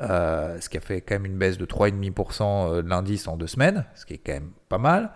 Euh, 0.00 0.58
ce 0.60 0.70
qui 0.70 0.78
a 0.78 0.80
fait 0.80 1.02
quand 1.02 1.16
même 1.16 1.26
une 1.26 1.36
baisse 1.36 1.58
de 1.58 1.66
3,5% 1.66 2.42
euh, 2.42 2.82
de 2.82 2.88
l'indice 2.88 3.28
en 3.28 3.36
deux 3.36 3.46
semaines, 3.46 3.84
ce 3.94 4.06
qui 4.06 4.14
est 4.14 4.18
quand 4.18 4.32
même 4.32 4.50
pas 4.70 4.78
mal. 4.78 5.10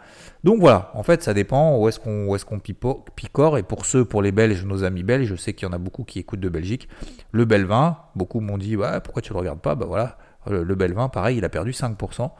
Donc 0.45 0.61
voilà, 0.61 0.91
en 0.95 1.03
fait, 1.03 1.23
ça 1.23 1.33
dépend 1.33 1.79
où 1.79 1.89
est-ce 1.89 1.99
qu'on 1.99 2.61
picore. 2.61 3.57
Et 3.57 3.63
pour 3.63 3.87
ceux, 3.87 4.05
pour 4.05 4.21
les 4.21 4.33
Belges, 4.33 4.65
nos 4.67 4.85
amis 4.85 5.03
belges, 5.03 5.29
je 5.29 5.37
sais 5.37 5.55
qu'il 5.55 5.67
y 5.67 5.71
en 5.71 5.73
a 5.73 5.79
beaucoup 5.79 6.05
qui 6.05 6.19
écoutent 6.19 6.41
de 6.41 6.49
Belgique. 6.51 6.89
Le 7.33 7.47
Belvin, 7.47 7.97
beaucoup 8.15 8.41
m'ont 8.41 8.59
dit 8.59 8.77
ouais, 8.77 9.01
pourquoi 9.01 9.23
tu 9.23 9.33
le 9.33 9.39
regardes 9.39 9.61
pas? 9.61 9.75
Bah 9.75 9.87
voilà, 9.87 10.19
le, 10.47 10.63
le 10.63 10.75
Belvin, 10.75 11.09
pareil, 11.09 11.39
il 11.39 11.45
a 11.45 11.49
perdu 11.49 11.71
5% 11.71 12.31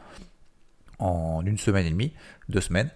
en 0.99 1.45
une 1.45 1.57
semaine 1.57 1.85
et 1.85 1.91
demie, 1.91 2.13
deux 2.49 2.61
semaines. 2.61 2.91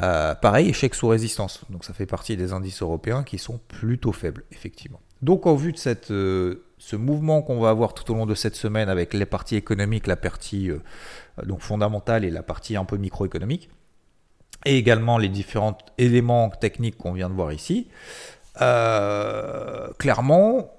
Euh, 0.00 0.34
pareil, 0.34 0.68
échec 0.68 0.94
sous 0.94 1.08
résistance. 1.08 1.64
Donc 1.70 1.84
ça 1.84 1.92
fait 1.92 2.06
partie 2.06 2.36
des 2.36 2.52
indices 2.52 2.82
européens 2.82 3.22
qui 3.22 3.38
sont 3.38 3.60
plutôt 3.68 4.12
faibles, 4.12 4.44
effectivement. 4.50 5.00
Donc 5.20 5.46
au 5.46 5.56
vu 5.56 5.72
de 5.72 5.76
cette 5.76 6.10
ce 6.84 6.96
mouvement 6.96 7.42
qu'on 7.42 7.60
va 7.60 7.70
avoir 7.70 7.94
tout 7.94 8.10
au 8.10 8.16
long 8.16 8.26
de 8.26 8.34
cette 8.34 8.56
semaine 8.56 8.88
avec 8.88 9.14
les 9.14 9.24
parties 9.24 9.54
économiques, 9.54 10.08
la 10.08 10.16
partie 10.16 10.68
euh, 10.68 10.78
donc 11.44 11.60
fondamentale 11.60 12.24
et 12.24 12.30
la 12.30 12.42
partie 12.42 12.76
un 12.76 12.84
peu 12.84 12.96
microéconomique, 12.96 13.70
et 14.64 14.76
également 14.78 15.16
les 15.16 15.28
différents 15.28 15.78
éléments 15.96 16.50
techniques 16.50 16.98
qu'on 16.98 17.12
vient 17.12 17.30
de 17.30 17.34
voir 17.34 17.52
ici, 17.52 17.86
euh, 18.60 19.88
clairement, 19.98 20.72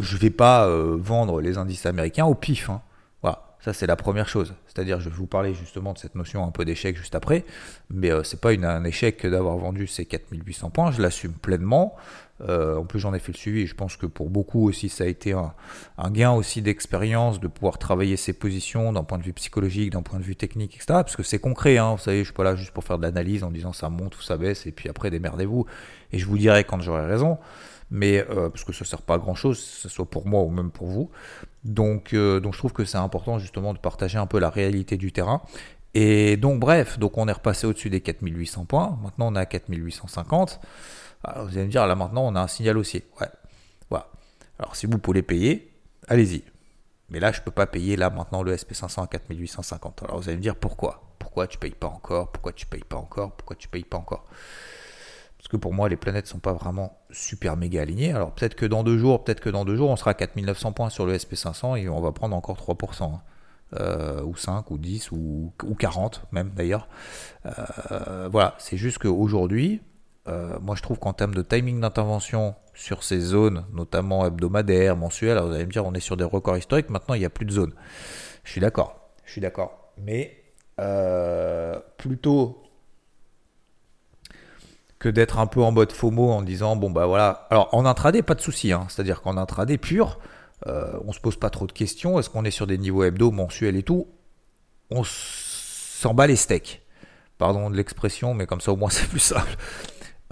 je 0.00 0.14
ne 0.14 0.20
vais 0.20 0.30
pas 0.30 0.66
euh, 0.66 0.96
vendre 0.98 1.42
les 1.42 1.58
indices 1.58 1.84
américains 1.84 2.24
au 2.24 2.34
pif. 2.34 2.70
Hein. 2.70 2.80
Voilà, 3.20 3.42
ça 3.60 3.74
c'est 3.74 3.86
la 3.86 3.96
première 3.96 4.28
chose. 4.28 4.54
C'est-à-dire, 4.66 5.00
je 5.00 5.10
vais 5.10 5.16
vous 5.16 5.26
parler 5.26 5.52
justement 5.52 5.92
de 5.92 5.98
cette 5.98 6.14
notion 6.14 6.46
un 6.46 6.50
peu 6.50 6.64
d'échec 6.64 6.96
juste 6.96 7.14
après, 7.14 7.44
mais 7.90 8.08
ce 8.24 8.34
n'est 8.34 8.40
pas 8.40 8.52
un 8.52 8.84
échec 8.84 9.26
d'avoir 9.26 9.58
vendu 9.58 9.86
ces 9.86 10.06
4800 10.06 10.70
points, 10.70 10.92
je 10.92 11.02
l'assume 11.02 11.34
pleinement. 11.34 11.94
Euh, 12.42 12.76
en 12.76 12.84
plus, 12.84 12.98
j'en 12.98 13.14
ai 13.14 13.18
fait 13.18 13.32
le 13.32 13.38
suivi. 13.38 13.66
Je 13.66 13.74
pense 13.74 13.96
que 13.96 14.06
pour 14.06 14.28
beaucoup 14.28 14.68
aussi, 14.68 14.88
ça 14.88 15.04
a 15.04 15.06
été 15.06 15.32
un, 15.32 15.52
gain 16.10 16.32
aussi 16.32 16.62
d'expérience 16.62 17.40
de 17.40 17.48
pouvoir 17.48 17.78
travailler 17.78 18.16
ses 18.16 18.32
positions 18.32 18.92
d'un 18.92 19.04
point 19.04 19.18
de 19.18 19.22
vue 19.22 19.32
psychologique, 19.32 19.90
d'un 19.90 20.02
point 20.02 20.18
de 20.18 20.24
vue 20.24 20.36
technique, 20.36 20.74
etc. 20.74 20.86
Parce 20.88 21.16
que 21.16 21.22
c'est 21.22 21.38
concret. 21.38 21.78
Hein. 21.78 21.92
Vous 21.92 22.02
savez, 22.02 22.18
je 22.18 22.24
suis 22.24 22.34
pas 22.34 22.44
là 22.44 22.54
juste 22.54 22.72
pour 22.72 22.84
faire 22.84 22.98
de 22.98 23.02
l'analyse 23.02 23.42
en 23.42 23.50
disant 23.50 23.72
ça 23.72 23.88
monte 23.88 24.18
ou 24.18 24.22
ça 24.22 24.36
baisse 24.36 24.66
et 24.66 24.72
puis 24.72 24.88
après 24.88 25.10
démerdez-vous. 25.10 25.66
Et 26.12 26.18
je 26.18 26.26
vous 26.26 26.38
dirai 26.38 26.64
quand 26.64 26.80
j'aurai 26.80 27.06
raison. 27.06 27.38
Mais 27.90 28.24
euh, 28.30 28.48
parce 28.48 28.64
que 28.64 28.72
ça 28.72 28.84
sert 28.84 29.02
pas 29.02 29.14
à 29.14 29.18
grand 29.18 29.36
chose, 29.36 29.58
que 29.58 29.64
ce 29.64 29.88
soit 29.88 30.10
pour 30.10 30.26
moi 30.26 30.42
ou 30.42 30.50
même 30.50 30.70
pour 30.70 30.88
vous. 30.88 31.10
Donc, 31.64 32.14
euh, 32.14 32.40
donc 32.40 32.52
je 32.54 32.58
trouve 32.58 32.72
que 32.72 32.84
c'est 32.84 32.98
important 32.98 33.38
justement 33.38 33.72
de 33.72 33.78
partager 33.78 34.18
un 34.18 34.26
peu 34.26 34.38
la 34.40 34.50
réalité 34.50 34.96
du 34.96 35.12
terrain. 35.12 35.42
Et 35.94 36.36
donc 36.36 36.60
bref, 36.60 36.98
donc 36.98 37.16
on 37.16 37.26
est 37.26 37.32
repassé 37.32 37.66
au-dessus 37.66 37.88
des 37.88 38.00
4800 38.00 38.66
points. 38.66 38.98
Maintenant 39.02 39.32
on 39.32 39.36
est 39.36 39.40
à 39.40 39.46
4850. 39.46 40.60
Alors 41.24 41.46
vous 41.46 41.56
allez 41.56 41.66
me 41.66 41.70
dire, 41.70 41.86
là 41.86 41.94
maintenant, 41.94 42.26
on 42.26 42.34
a 42.34 42.40
un 42.40 42.46
signal 42.46 42.76
haussier. 42.76 43.04
Ouais. 43.20 43.28
Voilà. 43.90 44.08
Alors 44.58 44.76
si 44.76 44.86
vous 44.86 44.98
pouvez 44.98 45.22
payer, 45.22 45.72
allez-y. 46.08 46.44
Mais 47.08 47.20
là, 47.20 47.32
je 47.32 47.40
ne 47.40 47.44
peux 47.44 47.50
pas 47.50 47.66
payer 47.66 47.96
là 47.96 48.10
maintenant 48.10 48.42
le 48.42 48.54
SP500 48.54 49.04
à 49.04 49.06
4850. 49.06 50.02
Alors 50.04 50.18
vous 50.18 50.28
allez 50.28 50.36
me 50.36 50.42
dire 50.42 50.56
pourquoi? 50.56 51.02
Pourquoi 51.18 51.46
tu 51.46 51.56
ne 51.56 51.60
payes 51.60 51.74
pas 51.74 51.88
encore? 51.88 52.32
Pourquoi 52.32 52.52
tu 52.52 52.66
ne 52.66 52.70
payes 52.70 52.84
pas 52.84 52.96
encore? 52.96 53.32
Pourquoi 53.32 53.56
tu 53.56 53.68
ne 53.68 53.70
payes 53.70 53.84
pas 53.84 53.98
encore? 53.98 54.24
Parce 55.38 55.48
que 55.48 55.56
pour 55.56 55.72
moi, 55.72 55.88
les 55.88 55.96
planètes 55.96 56.24
ne 56.24 56.30
sont 56.30 56.38
pas 56.38 56.52
vraiment 56.52 56.98
super 57.10 57.56
méga 57.56 57.82
alignées. 57.82 58.12
Alors 58.12 58.32
peut-être 58.32 58.56
que 58.56 58.66
dans 58.66 58.82
deux 58.82 58.98
jours, 58.98 59.22
peut-être 59.22 59.40
que 59.40 59.50
dans 59.50 59.64
deux 59.64 59.76
jours, 59.76 59.90
on 59.90 59.96
sera 59.96 60.10
à 60.10 60.14
4900 60.14 60.72
points 60.72 60.90
sur 60.90 61.06
le 61.06 61.16
SP500 61.16 61.76
et 61.78 61.88
on 61.88 62.00
va 62.00 62.12
prendre 62.12 62.34
encore 62.34 62.56
3%. 62.56 63.04
Hein. 63.04 63.22
Euh, 63.74 64.22
ou 64.22 64.34
5% 64.34 64.64
ou 64.70 64.78
10 64.78 65.10
ou, 65.10 65.52
40 65.78 66.22
même 66.30 66.50
d'ailleurs. 66.54 66.88
Euh, 67.46 68.28
voilà, 68.30 68.54
c'est 68.58 68.76
juste 68.76 68.98
qu'aujourd'hui, 68.98 69.82
euh, 70.28 70.58
moi, 70.60 70.74
je 70.74 70.82
trouve 70.82 70.98
qu'en 70.98 71.12
termes 71.12 71.34
de 71.34 71.42
timing 71.42 71.80
d'intervention 71.80 72.54
sur 72.74 73.02
ces 73.02 73.20
zones, 73.20 73.64
notamment 73.72 74.26
hebdomadaires, 74.26 74.96
mensuelles, 74.96 75.38
vous 75.38 75.52
allez 75.52 75.66
me 75.66 75.70
dire, 75.70 75.86
on 75.86 75.94
est 75.94 76.00
sur 76.00 76.16
des 76.16 76.24
records 76.24 76.58
historiques. 76.58 76.90
Maintenant, 76.90 77.14
il 77.14 77.20
n'y 77.20 77.24
a 77.24 77.30
plus 77.30 77.46
de 77.46 77.52
zones. 77.52 77.72
Je 78.44 78.50
suis 78.50 78.60
d'accord. 78.60 79.10
Je 79.24 79.32
suis 79.32 79.40
d'accord. 79.40 79.92
Mais 79.98 80.42
euh, 80.80 81.78
plutôt 81.96 82.62
que 84.98 85.08
d'être 85.08 85.38
un 85.38 85.46
peu 85.46 85.62
en 85.62 85.72
mode 85.72 85.92
FOMO 85.92 86.30
en 86.30 86.42
disant, 86.42 86.74
bon, 86.76 86.90
bah 86.90 87.06
voilà. 87.06 87.46
Alors, 87.50 87.68
en 87.72 87.86
intraday, 87.86 88.22
pas 88.22 88.34
de 88.34 88.40
souci. 88.40 88.72
Hein. 88.72 88.86
C'est-à-dire 88.88 89.22
qu'en 89.22 89.36
intraday 89.36 89.78
pur, 89.78 90.18
euh, 90.66 90.98
on 91.04 91.12
se 91.12 91.20
pose 91.20 91.36
pas 91.36 91.50
trop 91.50 91.66
de 91.66 91.72
questions. 91.72 92.18
Est-ce 92.18 92.30
qu'on 92.30 92.44
est 92.44 92.50
sur 92.50 92.66
des 92.66 92.78
niveaux 92.78 93.04
hebdo, 93.04 93.30
mensuels 93.30 93.76
et 93.76 93.82
tout? 93.82 94.08
On 94.90 95.02
s'en 95.04 96.14
bat 96.14 96.26
les 96.26 96.36
steaks. 96.36 96.82
Pardon 97.38 97.68
de 97.70 97.76
l'expression, 97.76 98.34
mais 98.34 98.46
comme 98.46 98.60
ça, 98.60 98.72
au 98.72 98.76
moins, 98.76 98.90
c'est 98.90 99.08
plus 99.08 99.20
simple. 99.20 99.56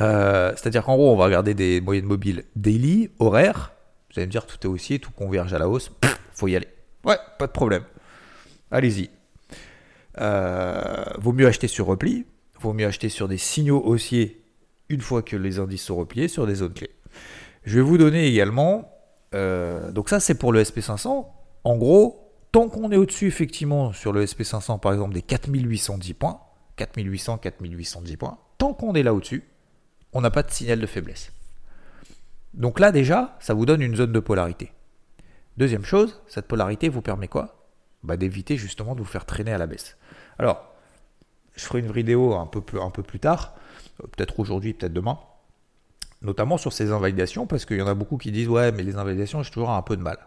Euh, 0.01 0.53
c'est-à-dire 0.57 0.85
qu'en 0.85 0.97
gros, 0.97 1.13
on 1.13 1.17
va 1.17 1.25
regarder 1.25 1.55
des 1.55 1.81
moyennes 1.81 2.05
mobiles 2.05 2.45
daily, 2.57 3.11
horaires. 3.19 3.73
Vous 4.11 4.19
allez 4.19 4.27
me 4.27 4.31
dire, 4.31 4.47
tout 4.47 4.59
est 4.63 4.71
haussier, 4.71 4.99
tout 4.99 5.13
converge 5.13 5.53
à 5.55 5.59
la 5.59 5.69
hausse. 5.69 5.91
faut 6.33 6.49
y 6.49 6.57
aller. 6.57 6.69
Ouais, 7.05 7.19
pas 7.39 7.47
de 7.47 7.53
problème. 7.53 7.85
Allez-y. 8.71 9.11
Euh, 10.21 11.05
vaut 11.19 11.33
mieux 11.33 11.47
acheter 11.47 11.69
sur 11.69 11.87
repli. 11.87 12.27
Vaut 12.61 12.73
mieux 12.73 12.87
acheter 12.87 13.09
sur 13.09 13.29
des 13.29 13.39
signaux 13.39 13.83
haussiers 13.85 14.43
une 14.89 15.01
fois 15.01 15.23
que 15.23 15.37
les 15.37 15.59
indices 15.59 15.85
sont 15.85 15.97
repliés 15.97 16.29
sur 16.29 16.47
des 16.47 16.57
zones 16.57 16.73
clés. 16.73 16.91
Je 17.65 17.77
vais 17.77 17.83
vous 17.83 17.99
donner 17.99 18.27
également. 18.27 18.91
Euh, 19.35 19.91
donc, 19.91 20.09
ça, 20.09 20.21
c'est 20.21 20.35
pour 20.35 20.53
le 20.53 20.63
SP500. 20.63 21.27
En 21.65 21.77
gros, 21.77 22.33
tant 22.53 22.69
qu'on 22.69 22.93
est 22.93 22.97
au-dessus, 22.97 23.27
effectivement, 23.27 23.93
sur 23.93 24.13
le 24.13 24.25
SP500, 24.25 24.79
par 24.81 24.93
exemple, 24.93 25.15
des 25.15 25.23
4810 25.23 26.15
points, 26.15 26.41
4800, 26.77 27.39
4810 27.39 28.17
points, 28.17 28.39
tant 28.59 28.75
qu'on 28.75 28.95
est 28.95 29.03
là 29.03 29.15
au-dessus, 29.15 29.45
on 30.15 30.21
n'a 30.21 30.31
pas 30.31 30.43
de 30.43 30.51
signal 30.51 30.81
de 30.81 30.87
faiblesse. 30.87 31.33
Donc 32.55 32.81
là 32.81 32.93
déjà, 32.93 33.37
ça 33.41 33.53
vous 33.53 33.67
donne 33.67 33.83
une 33.83 33.97
zone 33.97 34.13
de 34.13 34.21
polarité. 34.21 34.73
Deuxième 35.57 35.85
chose, 35.85 36.23
cette 36.27 36.47
polarité 36.47 36.89
vous 36.89 37.03
permet 37.03 37.29
quoi? 37.29 37.69
Bah, 38.03 38.17
D'éviter 38.17 38.57
justement 38.57 38.95
de 38.95 39.01
vous 39.01 39.07
faire 39.07 39.27
traîner 39.27 39.53
à 39.53 39.59
la 39.59 39.67
baisse. 39.67 39.97
Alors, 40.39 40.73
je 41.57 41.65
ferai 41.65 41.81
une 41.81 41.93
vidéo 41.93 42.35
un 42.35 42.47
peu 42.47 42.61
plus, 42.61 42.81
un 42.81 42.91
peu 42.91 43.03
plus 43.03 43.21
tard, 43.21 43.55
euh, 44.03 44.07
peut-être 44.07 44.39
aujourd'hui, 44.41 44.73
peut-être 44.75 44.93
demain, 44.93 45.19
notamment 46.23 46.59
sur 46.59 46.73
ces 46.73 46.91
invalidations, 46.91 47.47
parce 47.47 47.65
qu'il 47.65 47.79
y 47.79 47.83
en 47.83 47.87
a 47.87 47.95
beaucoup 47.95 48.17
qui 48.17 48.33
disent 48.33 48.49
ouais, 48.49 48.73
mais 48.73 48.83
les 48.83 48.97
invalidations, 48.97 49.43
j'ai 49.43 49.51
toujours 49.51 49.71
un 49.71 49.83
peu 49.83 49.97
de 49.97 50.03
mal. 50.03 50.19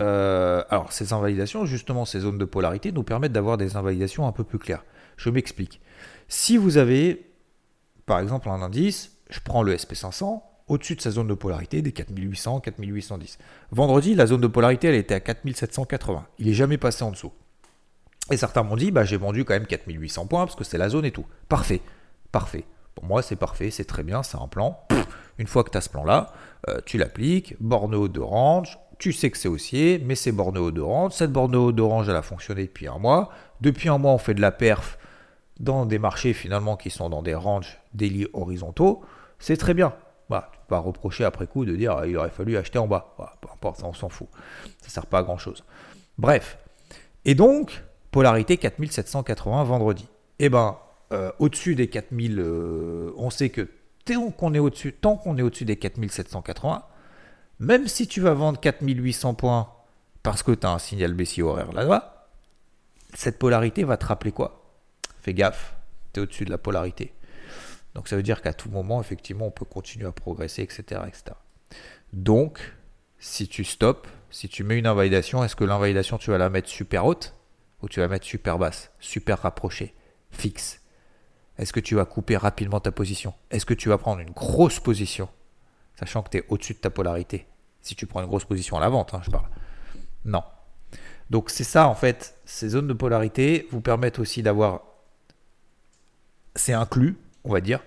Euh, 0.00 0.64
alors, 0.70 0.92
ces 0.92 1.12
invalidations, 1.12 1.66
justement, 1.66 2.04
ces 2.04 2.20
zones 2.20 2.38
de 2.38 2.44
polarité 2.44 2.92
nous 2.92 3.02
permettent 3.02 3.32
d'avoir 3.32 3.58
des 3.58 3.76
invalidations 3.76 4.26
un 4.26 4.32
peu 4.32 4.44
plus 4.44 4.58
claires. 4.58 4.84
Je 5.18 5.28
m'explique. 5.28 5.80
Si 6.28 6.56
vous 6.56 6.78
avez, 6.78 7.30
par 8.06 8.18
exemple, 8.20 8.48
un 8.48 8.62
indice 8.62 9.19
je 9.30 9.40
prends 9.40 9.62
le 9.62 9.74
SP500 9.74 10.42
au-dessus 10.68 10.94
de 10.94 11.00
sa 11.00 11.10
zone 11.10 11.26
de 11.26 11.34
polarité 11.34 11.82
des 11.82 11.92
4800, 11.92 12.60
4810. 12.60 13.38
Vendredi, 13.72 14.14
la 14.14 14.26
zone 14.26 14.40
de 14.40 14.46
polarité, 14.46 14.88
elle 14.88 14.94
était 14.94 15.14
à 15.14 15.20
4780. 15.20 16.26
Il 16.38 16.46
n'est 16.46 16.52
jamais 16.52 16.78
passé 16.78 17.02
en 17.02 17.10
dessous. 17.10 17.32
Et 18.30 18.36
certains 18.36 18.62
m'ont 18.62 18.76
dit, 18.76 18.92
bah, 18.92 19.04
j'ai 19.04 19.16
vendu 19.16 19.44
quand 19.44 19.54
même 19.54 19.66
4800 19.66 20.26
points 20.26 20.46
parce 20.46 20.54
que 20.54 20.62
c'est 20.62 20.78
la 20.78 20.88
zone 20.88 21.04
et 21.04 21.10
tout. 21.10 21.26
Parfait, 21.48 21.80
parfait. 22.30 22.64
Pour 22.94 23.04
moi, 23.04 23.22
c'est 23.22 23.36
parfait, 23.36 23.70
c'est 23.70 23.84
très 23.84 24.04
bien, 24.04 24.22
c'est 24.22 24.36
un 24.36 24.46
plan. 24.46 24.78
Une 25.38 25.48
fois 25.48 25.64
que 25.64 25.70
tu 25.70 25.78
as 25.78 25.80
ce 25.80 25.88
plan-là, 25.88 26.32
euh, 26.68 26.78
tu 26.86 26.98
l'appliques, 26.98 27.56
borne 27.60 28.08
de 28.08 28.20
range, 28.20 28.78
tu 28.98 29.12
sais 29.12 29.30
que 29.30 29.38
c'est 29.38 29.48
haussier, 29.48 30.00
mais 30.04 30.14
c'est 30.14 30.32
borne 30.32 30.70
de 30.70 30.80
range. 30.80 31.12
Cette 31.12 31.32
borne 31.32 31.72
de 31.72 31.82
range, 31.82 32.08
elle 32.08 32.16
a 32.16 32.22
fonctionné 32.22 32.64
depuis 32.64 32.86
un 32.86 32.98
mois. 32.98 33.30
Depuis 33.60 33.88
un 33.88 33.98
mois, 33.98 34.12
on 34.12 34.18
fait 34.18 34.34
de 34.34 34.40
la 34.40 34.52
perf 34.52 34.98
dans 35.58 35.86
des 35.86 35.98
marchés 35.98 36.32
finalement 36.32 36.76
qui 36.76 36.90
sont 36.90 37.10
dans 37.10 37.22
des 37.22 37.34
ranges 37.34 37.80
daily 37.94 38.26
horizontaux 38.32 39.02
c'est 39.40 39.56
très 39.56 39.74
bien. 39.74 39.92
Bah, 40.28 40.48
tu 40.52 40.58
peux 40.60 40.66
pas 40.68 40.78
reprocher 40.78 41.24
après 41.24 41.48
coup 41.48 41.64
de 41.64 41.74
dire 41.74 42.04
il 42.06 42.16
aurait 42.16 42.30
fallu 42.30 42.56
acheter 42.56 42.78
en 42.78 42.86
bas. 42.86 43.16
peu 43.40 43.48
importe, 43.52 43.82
on 43.82 43.92
s'en 43.92 44.08
fout. 44.08 44.28
Ça 44.82 44.90
sert 44.90 45.06
pas 45.06 45.18
à 45.18 45.22
grand 45.24 45.38
chose. 45.38 45.64
Bref. 46.18 46.58
Et 47.24 47.34
donc, 47.34 47.82
polarité 48.12 48.56
4780 48.56 49.64
vendredi. 49.64 50.06
Eh 50.38 50.48
ben, 50.48 50.78
euh, 51.12 51.32
au-dessus 51.38 51.74
des 51.74 51.88
4000, 51.88 52.38
euh, 52.38 53.12
on 53.16 53.30
sait 53.30 53.50
que 53.50 53.68
tant 54.04 54.30
qu'on 54.30 54.54
est 54.54 54.58
au-dessus, 54.58 54.92
tant 54.92 55.16
qu'on 55.16 55.36
est 55.36 55.42
au-dessus 55.42 55.64
des 55.64 55.76
4780, 55.76 56.84
même 57.58 57.88
si 57.88 58.06
tu 58.06 58.20
vas 58.20 58.34
vendre 58.34 58.60
4800 58.60 59.34
points 59.34 59.68
parce 60.22 60.42
que 60.42 60.52
tu 60.52 60.66
as 60.66 60.70
un 60.70 60.78
signal 60.78 61.14
baissier 61.14 61.42
horaire 61.42 61.72
là-bas, 61.72 62.28
cette 63.14 63.38
polarité 63.38 63.84
va 63.84 63.96
te 63.96 64.06
rappeler 64.06 64.32
quoi? 64.32 64.64
Fais 65.20 65.34
gaffe, 65.34 65.74
tu 66.12 66.20
es 66.20 66.22
au-dessus 66.22 66.44
de 66.44 66.50
la 66.50 66.58
polarité. 66.58 67.12
Donc 67.94 68.08
ça 68.08 68.16
veut 68.16 68.22
dire 68.22 68.42
qu'à 68.42 68.52
tout 68.52 68.70
moment, 68.70 69.00
effectivement, 69.00 69.46
on 69.46 69.50
peut 69.50 69.64
continuer 69.64 70.06
à 70.06 70.12
progresser, 70.12 70.62
etc. 70.62 71.00
Donc, 72.12 72.74
si 73.18 73.48
tu 73.48 73.64
stops, 73.64 74.08
si 74.30 74.48
tu 74.48 74.64
mets 74.64 74.78
une 74.78 74.86
invalidation, 74.86 75.42
est-ce 75.44 75.56
que 75.56 75.64
l'invalidation, 75.64 76.18
tu 76.18 76.30
vas 76.30 76.38
la 76.38 76.50
mettre 76.50 76.68
super 76.68 77.04
haute 77.04 77.34
ou 77.82 77.88
tu 77.88 78.00
vas 78.00 78.06
la 78.06 78.12
mettre 78.12 78.26
super 78.26 78.58
basse, 78.58 78.90
super 79.00 79.40
rapprochée, 79.40 79.94
fixe? 80.30 80.80
Est-ce 81.58 81.72
que 81.72 81.80
tu 81.80 81.94
vas 81.94 82.04
couper 82.04 82.36
rapidement 82.36 82.80
ta 82.80 82.92
position? 82.92 83.34
Est-ce 83.50 83.66
que 83.66 83.74
tu 83.74 83.88
vas 83.88 83.98
prendre 83.98 84.20
une 84.20 84.30
grosse 84.30 84.80
position, 84.80 85.28
sachant 85.98 86.22
que 86.22 86.30
tu 86.30 86.38
es 86.38 86.44
au-dessus 86.48 86.74
de 86.74 86.78
ta 86.78 86.90
polarité? 86.90 87.46
Si 87.82 87.94
tu 87.94 88.06
prends 88.06 88.20
une 88.20 88.28
grosse 88.28 88.44
position 88.44 88.76
à 88.76 88.80
la 88.80 88.88
vente, 88.88 89.14
hein, 89.14 89.20
je 89.24 89.30
parle. 89.30 89.48
Non. 90.24 90.42
Donc 91.28 91.50
c'est 91.50 91.64
ça 91.64 91.86
en 91.86 91.94
fait, 91.94 92.34
ces 92.44 92.70
zones 92.70 92.88
de 92.88 92.92
polarité 92.92 93.68
vous 93.70 93.80
permettent 93.80 94.18
aussi 94.18 94.42
d'avoir, 94.42 94.82
c'est 96.56 96.72
inclus, 96.72 97.16
on 97.44 97.52
va 97.52 97.60
dire, 97.60 97.80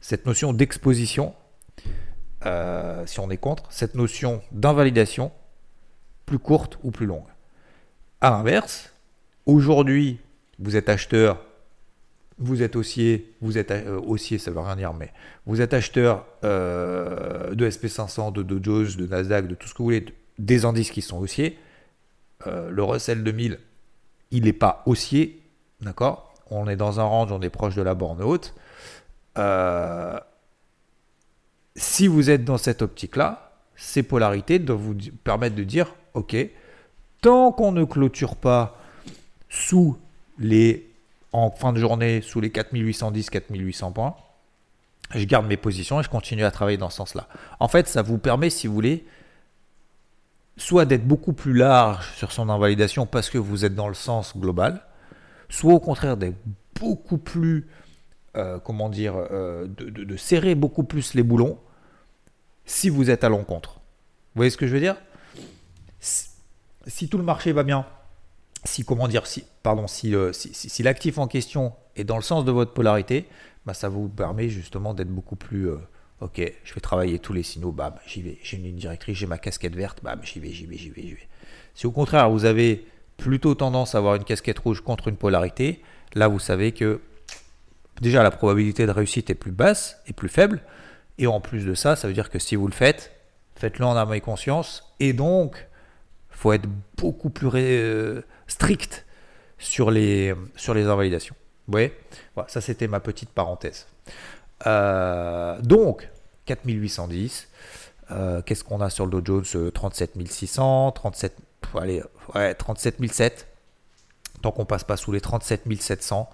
cette 0.00 0.26
notion 0.26 0.52
d'exposition, 0.52 1.34
euh, 2.46 3.04
si 3.06 3.20
on 3.20 3.30
est 3.30 3.36
contre, 3.36 3.70
cette 3.70 3.94
notion 3.94 4.42
d'invalidation, 4.52 5.32
plus 6.26 6.38
courte 6.38 6.78
ou 6.82 6.90
plus 6.90 7.06
longue. 7.06 7.26
A 8.20 8.30
l'inverse, 8.30 8.92
aujourd'hui, 9.46 10.18
vous 10.58 10.76
êtes 10.76 10.88
acheteur, 10.88 11.44
vous 12.38 12.62
êtes 12.62 12.74
haussier, 12.74 13.34
vous 13.40 13.58
êtes 13.58 13.70
euh, 13.70 14.00
haussier, 14.00 14.38
ça 14.38 14.50
veut 14.50 14.60
rien 14.60 14.76
dire, 14.76 14.94
mais 14.94 15.12
vous 15.46 15.60
êtes 15.60 15.74
acheteur 15.74 16.26
euh, 16.44 17.54
de 17.54 17.68
SP500, 17.68 18.32
de 18.32 18.42
Dow 18.42 18.58
Jones, 18.62 18.96
de 18.96 19.06
Nasdaq, 19.06 19.46
de 19.46 19.54
tout 19.54 19.68
ce 19.68 19.74
que 19.74 19.78
vous 19.78 19.84
voulez, 19.84 20.06
des 20.38 20.64
indices 20.64 20.90
qui 20.90 21.02
sont 21.02 21.18
haussiers. 21.18 21.58
Euh, 22.46 22.70
le 22.70 22.82
Russell 22.82 23.22
2000, 23.22 23.58
il 24.30 24.44
n'est 24.44 24.54
pas 24.54 24.82
haussier, 24.86 25.42
d'accord? 25.82 26.29
On 26.50 26.68
est 26.68 26.76
dans 26.76 27.00
un 27.00 27.04
range, 27.04 27.32
on 27.32 27.40
est 27.40 27.50
proche 27.50 27.74
de 27.74 27.82
la 27.82 27.94
borne 27.94 28.22
haute. 28.22 28.54
si 31.76 32.06
vous 32.06 32.30
êtes 32.30 32.44
dans 32.44 32.58
cette 32.58 32.82
optique-là, 32.82 33.52
ces 33.76 34.02
polarités 34.02 34.58
doivent 34.58 34.78
vous 34.78 34.96
permettre 35.24 35.56
de 35.56 35.64
dire, 35.64 35.94
ok, 36.14 36.36
tant 37.22 37.52
qu'on 37.52 37.72
ne 37.72 37.84
clôture 37.84 38.36
pas 38.36 38.76
sous 39.48 39.96
les 40.38 40.90
en 41.32 41.50
fin 41.50 41.72
de 41.72 41.78
journée 41.78 42.22
sous 42.22 42.40
les 42.40 42.50
4810, 42.50 43.30
4800 43.30 43.92
points, 43.92 44.16
je 45.14 45.24
garde 45.24 45.46
mes 45.46 45.56
positions 45.56 46.00
et 46.00 46.02
je 46.02 46.08
continue 46.08 46.44
à 46.44 46.50
travailler 46.50 46.78
dans 46.78 46.90
ce 46.90 46.96
sens-là. 46.96 47.28
En 47.58 47.68
fait, 47.68 47.88
ça 47.88 48.02
vous 48.02 48.18
permet, 48.18 48.50
si 48.50 48.66
vous 48.66 48.74
voulez, 48.74 49.06
soit 50.56 50.84
d'être 50.84 51.06
beaucoup 51.06 51.32
plus 51.32 51.52
large 51.52 52.12
sur 52.14 52.32
son 52.32 52.48
invalidation 52.48 53.06
parce 53.06 53.30
que 53.30 53.38
vous 53.38 53.64
êtes 53.64 53.74
dans 53.74 53.88
le 53.88 53.94
sens 53.94 54.36
global, 54.36 54.82
soit 55.50 55.74
au 55.74 55.80
contraire 55.80 56.16
d'être 56.16 56.38
beaucoup 56.80 57.18
plus, 57.18 57.68
euh, 58.36 58.58
comment 58.58 58.88
dire, 58.88 59.14
euh, 59.16 59.66
de, 59.66 60.16
serrer 60.16 60.54
beaucoup 60.54 60.84
plus 60.84 61.14
les 61.14 61.22
boulons 61.22 61.58
si 62.64 62.88
vous 62.88 63.10
êtes 63.10 63.24
à 63.24 63.28
l'encontre. 63.28 63.74
Vous 63.74 64.38
voyez 64.38 64.50
ce 64.50 64.56
que 64.56 64.66
je 64.66 64.72
veux 64.72 64.80
dire? 64.80 64.96
Si 65.98 67.08
tout 67.08 67.18
le 67.18 67.24
marché 67.24 67.52
va 67.52 67.62
bien, 67.62 67.84
si 68.64 68.84
comment 68.84 69.08
dire, 69.08 69.26
si 69.26 69.44
pardon, 69.62 69.86
si, 69.86 70.14
si, 70.32 70.82
l'actif 70.82 71.18
en 71.18 71.26
question 71.26 71.74
est 71.96 72.04
dans 72.04 72.16
le 72.16 72.22
sens 72.22 72.44
de 72.44 72.52
votre 72.52 72.72
polarité, 72.72 73.28
bah, 73.66 73.74
ça 73.74 73.88
vous 73.88 74.08
permet 74.08 74.48
justement 74.48 74.94
d'être 74.94 75.10
beaucoup 75.10 75.36
plus 75.36 75.68
euh, 75.68 75.76
ok, 76.20 76.40
je 76.64 76.74
vais 76.74 76.80
travailler 76.80 77.18
tous 77.18 77.32
les 77.32 77.42
signaux, 77.42 77.72
bam, 77.72 77.94
j'y 78.06 78.22
vais, 78.22 78.38
j'ai 78.42 78.56
une 78.56 78.64
ligne 78.64 78.76
directrice, 78.76 79.18
j'ai 79.18 79.26
ma 79.26 79.38
casquette 79.38 79.74
verte, 79.74 80.02
bam, 80.02 80.20
j'y 80.22 80.40
vais, 80.40 80.50
j'y 80.50 80.66
vais, 80.66 80.76
j'y 80.76 80.90
vais, 80.90 81.02
j'y 81.02 81.14
vais. 81.14 81.28
Si 81.74 81.86
au 81.86 81.90
contraire 81.90 82.30
vous 82.30 82.44
avez 82.44 82.86
plutôt 83.20 83.54
tendance 83.54 83.94
à 83.94 83.98
avoir 83.98 84.14
une 84.14 84.24
casquette 84.24 84.58
rouge 84.58 84.80
contre 84.80 85.08
une 85.08 85.16
polarité, 85.16 85.82
là 86.14 86.28
vous 86.28 86.38
savez 86.38 86.72
que 86.72 87.00
déjà 88.00 88.22
la 88.22 88.30
probabilité 88.30 88.86
de 88.86 88.90
réussite 88.90 89.30
est 89.30 89.34
plus 89.34 89.52
basse 89.52 90.00
et 90.06 90.12
plus 90.12 90.28
faible, 90.28 90.62
et 91.18 91.26
en 91.26 91.40
plus 91.40 91.66
de 91.66 91.74
ça, 91.74 91.96
ça 91.96 92.08
veut 92.08 92.14
dire 92.14 92.30
que 92.30 92.38
si 92.38 92.56
vous 92.56 92.66
le 92.66 92.72
faites, 92.72 93.12
faites-le 93.56 93.84
en 93.84 93.96
âme 93.96 94.14
et 94.14 94.20
conscience, 94.20 94.92
et 95.00 95.12
donc 95.12 95.68
faut 96.30 96.52
être 96.54 96.68
beaucoup 96.96 97.28
plus 97.28 97.50
euh, 97.54 98.22
strict 98.46 99.04
sur 99.58 99.90
les, 99.90 100.34
invalidations. 100.66 101.34
Vous 101.68 101.78
voilà, 102.34 102.48
Ça, 102.48 102.62
c'était 102.62 102.88
ma 102.88 103.00
petite 103.00 103.28
parenthèse. 103.28 103.86
Euh, 104.66 105.60
donc, 105.60 106.08
4810. 106.46 107.48
Euh, 108.10 108.42
qu'est-ce 108.42 108.64
qu'on 108.64 108.80
a 108.80 108.90
sur 108.90 109.06
le 109.06 109.20
Dow 109.20 109.44
Jones? 109.44 109.70
37 109.70 110.12
600, 110.26 110.92
37, 110.92 111.36
allez, 111.78 112.02
ouais, 112.34 112.54
37 112.54 113.46
Tant 114.42 114.52
qu'on 114.52 114.64
passe 114.64 114.84
pas 114.84 114.96
sous 114.96 115.12
les 115.12 115.20
37 115.20 115.64
700 115.80 116.28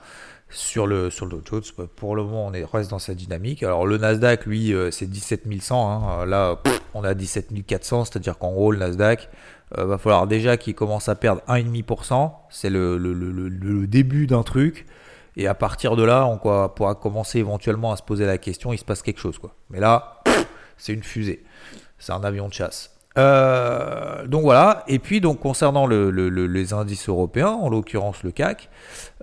sur 0.48 0.86
le, 0.86 1.10
sur 1.10 1.26
le 1.26 1.38
Dow 1.38 1.42
Jones, 1.44 1.88
pour 1.96 2.14
le 2.14 2.22
moment, 2.22 2.46
on 2.46 2.52
est, 2.52 2.64
reste 2.64 2.90
dans 2.90 3.00
cette 3.00 3.16
dynamique. 3.16 3.64
Alors, 3.64 3.84
le 3.84 3.99
Nasdaq, 3.99 4.46
lui, 4.46 4.72
c'est 4.92 5.10
17 5.10 5.42
100. 5.60 5.90
Hein. 5.90 6.26
Là, 6.26 6.60
on 6.94 7.02
a 7.02 7.14
17 7.14 7.66
400, 7.66 8.04
c'est-à-dire 8.04 8.38
qu'en 8.38 8.52
gros, 8.52 8.70
le 8.70 8.78
Nasdaq, 8.78 9.28
euh, 9.76 9.84
va 9.84 9.99
falloir 9.99 10.26
déjà 10.26 10.56
qu'il 10.56 10.75
commence 10.75 11.08
à 11.08 11.16
perdre 11.16 11.42
1,5%. 11.49 12.32
C'est 12.50 12.70
le, 12.70 12.96
le, 12.96 13.86
début 13.86 14.26
d'un 14.26 14.42
truc. 14.42 14.86
Et 15.36 15.46
à 15.49 15.54
partir 15.54 15.96
de 15.96 16.02
là, 16.02 16.26
on 16.26 16.38
pourra 16.38 16.94
commencer 16.94 17.40
éventuellement 17.40 17.92
à 17.92 17.96
se 17.96 18.02
poser 18.02 18.25
la 18.25 18.38
question, 18.38 18.72
il 18.72 18.78
se 18.78 18.84
passe 18.84 19.02
quelque 19.02 19.20
chose. 19.20 19.38
Quoi. 19.38 19.54
Mais 19.68 19.80
là, 19.80 20.22
c'est 20.78 20.92
une 20.92 21.02
fusée. 21.02 21.44
C'est 21.99 22.12
un 22.12 22.25
avion 22.25 22.49
de 22.49 22.54
chasse. 22.54 22.96
Euh, 23.18 24.26
donc 24.26 24.42
voilà. 24.42 24.84
Et 24.88 24.98
puis 24.98 25.20
donc 25.20 25.40
concernant 25.40 25.86
les 25.86 26.72
indices 26.72 27.08
européens, 27.08 27.50
en 27.50 27.68
l'occurrence 27.68 28.22
le 28.22 28.30
CAC. 28.30 28.68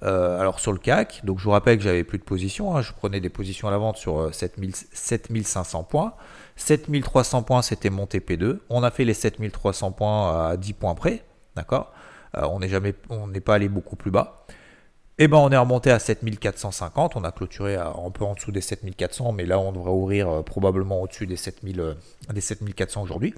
Euh, 0.03 0.39
alors 0.39 0.60
sur 0.60 0.71
le 0.71 0.79
CAC, 0.79 1.21
donc 1.23 1.39
je 1.39 1.43
vous 1.43 1.51
rappelle 1.51 1.77
que 1.77 1.84
j'avais 1.84 2.03
plus 2.03 2.17
de 2.17 2.23
positions. 2.23 2.75
Hein. 2.75 2.82
je 2.82 2.91
prenais 2.93 3.19
des 3.19 3.29
positions 3.29 3.67
à 3.67 3.71
la 3.71 3.77
vente 3.77 3.97
sur 3.97 4.34
7500 4.34 5.84
points. 5.84 6.13
7300 6.56 7.43
points, 7.43 7.62
c'était 7.62 7.89
mon 7.89 8.06
TP2. 8.06 8.60
On 8.69 8.84
a 8.84 8.91
fait 8.91 9.06
les 9.06 9.13
7300 9.13 9.91
points 9.91 10.49
à 10.49 10.58
10 10.58 10.73
points 10.73 10.95
près. 10.95 11.23
D'accord? 11.56 11.91
Euh, 12.38 12.47
On 13.10 13.27
n'est 13.27 13.41
pas 13.41 13.56
allé 13.56 13.69
beaucoup 13.69 13.95
plus 13.95 14.12
bas. 14.12 14.45
Et 15.19 15.25
eh 15.25 15.27
ben 15.27 15.38
on 15.38 15.51
est 15.51 15.58
remonté 15.58 15.91
à 15.91 15.99
7450. 15.99 17.15
On 17.15 17.23
a 17.23 17.32
clôturé 17.32 17.75
un 17.75 18.10
peu 18.12 18.25
en 18.25 18.34
dessous 18.34 18.51
des 18.51 18.62
7400, 18.62 19.32
mais 19.32 19.45
là 19.45 19.60
on 19.60 19.71
devrait 19.71 19.91
ouvrir 19.91 20.27
euh, 20.27 20.41
probablement 20.41 21.03
au-dessus 21.03 21.27
des, 21.27 21.36
7000, 21.36 21.79
euh, 21.79 21.93
des 22.34 22.41
7400 22.41 23.03
aujourd'hui. 23.03 23.36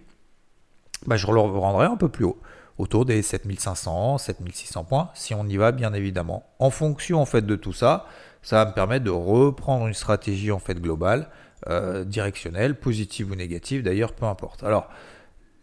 Ben, 1.07 1.17
je 1.17 1.27
le 1.27 1.39
rendrai 1.39 1.85
un 1.85 1.97
peu 1.97 2.09
plus 2.09 2.25
haut, 2.25 2.39
autour 2.77 3.05
des 3.05 3.21
7500, 3.21 4.17
7600 4.17 4.83
points, 4.85 5.09
si 5.13 5.33
on 5.33 5.45
y 5.47 5.57
va 5.57 5.71
bien 5.71 5.93
évidemment. 5.93 6.45
En 6.59 6.69
fonction 6.69 7.21
en 7.21 7.25
fait 7.25 7.45
de 7.45 7.55
tout 7.55 7.73
ça, 7.73 8.05
ça 8.41 8.63
va 8.63 8.69
me 8.69 8.75
permettre 8.75 9.05
de 9.05 9.11
reprendre 9.11 9.87
une 9.87 9.93
stratégie 9.93 10.51
en 10.51 10.59
fait 10.59 10.79
globale 10.79 11.29
euh, 11.67 12.03
directionnelle, 12.03 12.75
positive 12.75 13.31
ou 13.31 13.35
négative 13.35 13.83
d'ailleurs, 13.83 14.13
peu 14.13 14.25
importe. 14.25 14.63
Alors, 14.63 14.89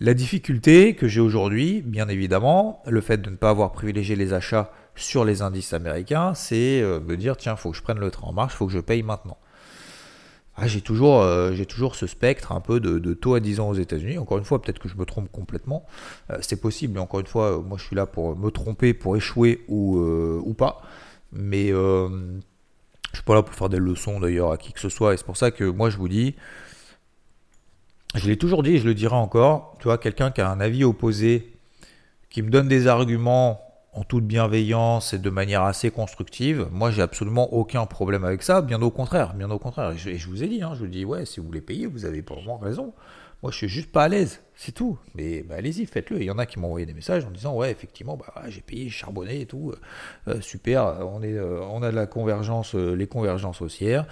la 0.01 0.14
difficulté 0.14 0.97
que 0.97 1.07
j'ai 1.07 1.21
aujourd'hui, 1.21 1.83
bien 1.83 2.09
évidemment, 2.09 2.83
le 2.87 3.01
fait 3.01 3.18
de 3.18 3.31
ne 3.31 3.37
pas 3.37 3.51
avoir 3.51 3.71
privilégié 3.71 4.16
les 4.16 4.33
achats 4.33 4.73
sur 4.97 5.25
les 5.25 5.42
indices 5.42 5.73
américains, 5.73 6.35
c'est 6.35 6.81
euh, 6.83 6.99
de 6.99 7.14
dire 7.14 7.37
tiens, 7.37 7.57
faut 7.57 7.71
que 7.71 7.77
je 7.77 7.83
prenne 7.83 8.01
le 8.01 8.11
train 8.11 8.29
en 8.29 8.33
marche, 8.33 8.55
faut 8.55 8.66
que 8.66 8.73
je 8.73 8.81
paye 8.81 9.03
maintenant. 9.03 9.38
Ah, 10.57 10.69
j'ai 10.69 10.83
toujours, 10.83 11.23
euh, 11.23 11.53
j'ai 11.55 11.65
toujours 11.65 11.95
ce 11.95 12.07
spectre 12.07 12.53
un 12.53 12.61
peu 12.61 12.79
de, 12.79 13.15
taux 13.15 13.35
à 13.35 13.41
10 13.41 13.61
ans 13.61 13.71
aux 13.71 13.75
États-Unis. 13.75 14.19
Encore 14.19 14.38
une 14.38 14.45
fois, 14.45 14.61
peut-être 14.61 14.79
que 14.79 14.88
je 14.88 14.97
me 14.97 15.05
trompe 15.05 15.31
complètement. 15.33 15.87
c'est 16.41 16.61
possible, 16.61 16.99
encore 16.99 17.21
une 17.21 17.27
fois, 17.27 17.62
moi 17.67 17.79
je 17.79 17.85
suis 17.85 17.97
là 17.97 18.07
pour 18.07 18.37
me 18.37 18.51
tromper, 18.51 18.93
pour 18.95 19.17
échouer 19.17 19.65
ou, 19.69 19.99
ou 19.99 20.55
pas. 20.55 20.83
Mais 21.33 21.69
je 23.12 23.19
suis 23.19 23.25
pas 23.25 23.35
là 23.35 23.43
pour 23.43 23.55
faire 23.55 23.69
des 23.69 23.79
leçons 23.79 24.21
d'ailleurs 24.21 24.53
à 24.53 24.59
qui 24.59 24.73
que 24.73 24.81
ce 24.81 24.88
soit. 24.88 25.15
Et 25.15 25.17
c'est 25.17 25.27
pour 25.27 25.37
ça 25.37 25.51
que 25.51 25.65
moi 25.65 25.91
je 25.91 25.97
vous 25.97 26.09
dis, 26.09 26.35
je 28.15 28.29
l'ai 28.29 28.37
toujours 28.37 28.62
dit 28.62 28.73
et 28.73 28.79
je 28.79 28.87
le 28.87 28.95
dirai 28.95 29.17
encore, 29.17 29.75
tu 29.79 29.85
vois, 29.85 29.99
quelqu'un 29.99 30.31
qui 30.31 30.41
a 30.41 30.51
un 30.51 30.61
avis 30.61 30.85
opposé, 30.85 31.53
qui 32.31 32.43
me 32.43 32.51
donne 32.51 32.69
des 32.69 32.87
arguments 32.87 33.61
en 33.92 34.05
toute 34.05 34.24
bienveillance 34.24 35.12
et 35.12 35.18
de 35.18 35.31
manière 35.31 35.62
assez 35.62 35.90
constructive, 35.90 36.68
moi 36.72 36.90
j'ai 36.90 37.02
absolument 37.02 37.52
aucun 37.52 37.85
problème 37.87 38.24
avec 38.24 38.42
ça, 38.42 38.62
bien 38.62 38.81
au 38.81 38.90
contraire, 38.90 39.35
bien 39.35 39.50
au 39.50 39.59
contraire. 39.59 39.92
Et 40.07 40.18
je, 40.18 40.28
vous 40.28 40.42
ai 40.42 40.48
dit, 40.48 40.62
hein, 40.62 40.72
je 40.74 40.81
vous 40.81 40.87
dis, 40.87 41.05
ouais, 41.05 41.26
si 41.26 41.40
vous 41.40 41.46
voulez 41.46 41.61
payer, 41.61 41.87
vous 41.87 42.05
avez 42.05 42.24
moi 42.46 42.59
raison. 42.61 42.94
Moi, 43.42 43.50
je 43.50 43.57
suis 43.57 43.68
juste 43.68 43.90
pas 43.90 44.05
à 44.05 44.09
l'aise, 44.09 44.40
c'est 44.55 44.70
tout. 44.70 44.98
Mais 45.16 45.42
bah, 45.42 45.57
allez-y, 45.59 45.85
faites-le. 45.85 46.20
Il 46.20 46.24
y 46.24 46.31
en 46.31 46.38
a 46.38 46.46
qui 46.46 46.61
m'ont 46.61 46.68
envoyé 46.68 46.87
des 46.87 46.94
messages 46.94 47.24
en 47.24 47.31
disant 47.33 47.57
ouais, 47.57 47.72
effectivement, 47.72 48.16
bah, 48.16 48.33
j'ai 48.46 48.61
payé, 48.61 48.88
charbonné 48.88 49.40
et 49.40 49.46
tout, 49.46 49.72
euh, 49.72 50.35
euh, 50.35 50.40
super. 50.40 50.85
On 51.00 51.24
est, 51.24 51.37
euh, 51.37 51.61
on 51.62 51.83
a 51.83 51.90
de 51.90 51.96
la 51.96 52.07
convergence, 52.07 52.74
les 52.74 53.09
convergences 53.09 53.61
haussières. 53.61 54.07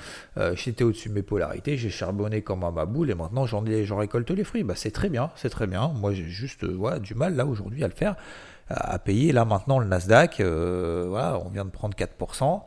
J'étais 0.54 0.82
au-dessus 0.82 1.10
de 1.10 1.14
mes 1.14 1.22
polarités, 1.22 1.76
j'ai 1.76 1.90
charbonné 1.90 2.42
comme 2.42 2.64
un 2.64 2.72
boule 2.86 3.10
et 3.10 3.14
maintenant 3.14 3.46
j'en 3.46 3.64
j'en 3.84 3.96
récolte 3.98 4.30
les 4.30 4.42
fruits. 4.42 4.64
Bah, 4.64 4.74
c'est 4.74 4.90
très 4.90 5.08
bien, 5.08 5.30
c'est 5.36 5.50
très 5.50 5.68
bien. 5.68 5.92
Moi, 5.94 6.12
j'ai 6.12 6.24
juste 6.24 6.64
du 6.64 7.14
mal 7.14 7.36
là 7.36 7.46
aujourd'hui 7.46 7.84
à 7.84 7.88
le 7.88 7.94
faire, 7.94 8.16
à 8.70 8.98
payer. 8.98 9.32
Là 9.32 9.44
maintenant, 9.44 9.78
le 9.78 9.86
Nasdaq, 9.86 10.40
voilà, 10.40 11.40
on 11.44 11.50
vient 11.50 11.64
de 11.64 11.70
prendre 11.70 11.94
4% 11.96 12.62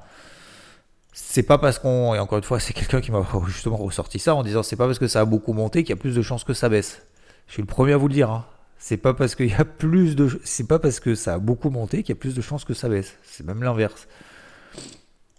c'est 1.13 1.44
pas 1.44 1.60
parce 1.60 1.78
qu'on 1.80 2.16
et 2.16 2.20
encore 2.20 2.39
une 2.39 2.44
fois 2.44 2.60
c'est 2.60 2.74
quelqu'un 2.74 3.00
qui 3.00 3.12
m'a 3.12 3.26
justement 3.48 3.78
ressorti 3.78 4.20
ça 4.20 4.36
en 4.36 4.44
disant 4.44 4.63
c'est 4.63 4.76
pas 4.76 4.88
parce 4.88 5.00
que 5.00 5.08
ça 5.08 5.22
a 5.22 5.26
beaucoup 5.26 5.54
monté 5.54 5.84
qu'il 5.84 5.92
y 5.92 5.98
a 5.98 6.02
plus 6.02 6.16
de 6.16 6.22
chances 6.22 6.44
que 6.44 6.54
ça 6.54 6.70
baisse. 6.70 7.06
Je 7.48 7.54
suis 7.54 7.62
le 7.62 7.68
premier 7.68 7.94
à 7.94 7.98
vous 7.98 8.08
le 8.08 8.13
dire. 8.13 8.32
Hein. 8.32 8.46
C'est 8.78 8.98
pas 8.98 9.13
parce 9.13 9.36
qu'il 9.36 9.50
y 9.50 9.54
a 9.54 9.66
plus 9.66 10.16
de 10.16 10.39
c'est 10.44 10.68
pas 10.68 10.80
parce 10.80 11.00
que 11.00 11.16
ça 11.16 11.36
a 11.36 11.39
beaucoup 11.39 11.70
monté 11.70 12.04
qu'il 12.04 12.16
y 12.16 12.18
a 12.18 12.20
plus 12.20 12.36
de 12.36 12.42
chances 12.42 12.66
que 12.66 12.74
ça 12.74 12.89
baisse. 12.89 13.18
C'est 13.24 13.46
même 13.46 13.63
l'inverse. 13.63 14.08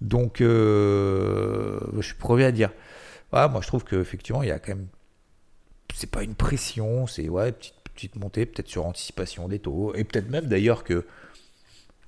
Donc 0.00 0.40
euh, 0.40 1.80
je 1.96 2.02
suis 2.02 2.14
premier 2.14 2.44
à 2.44 2.52
dire. 2.52 2.70
Moi 3.32 3.60
je 3.60 3.66
trouve 3.66 3.84
qu'effectivement 3.84 4.44
il 4.44 4.48
y 4.48 4.52
a 4.52 4.60
quand 4.60 4.76
même 4.76 4.86
c'est 5.92 6.10
pas 6.10 6.22
une 6.22 6.34
pression, 6.34 7.06
c'est 7.06 7.28
ouais 7.28 7.52
petite 7.52 7.74
petite 7.94 8.16
montée 8.16 8.46
peut-être 8.46 8.68
sur 8.68 8.86
anticipation 8.86 9.48
des 9.48 9.58
taux 9.58 9.94
et 9.94 10.04
peut-être 10.04 10.28
même 10.28 10.46
d'ailleurs 10.46 10.84
que 10.84 11.06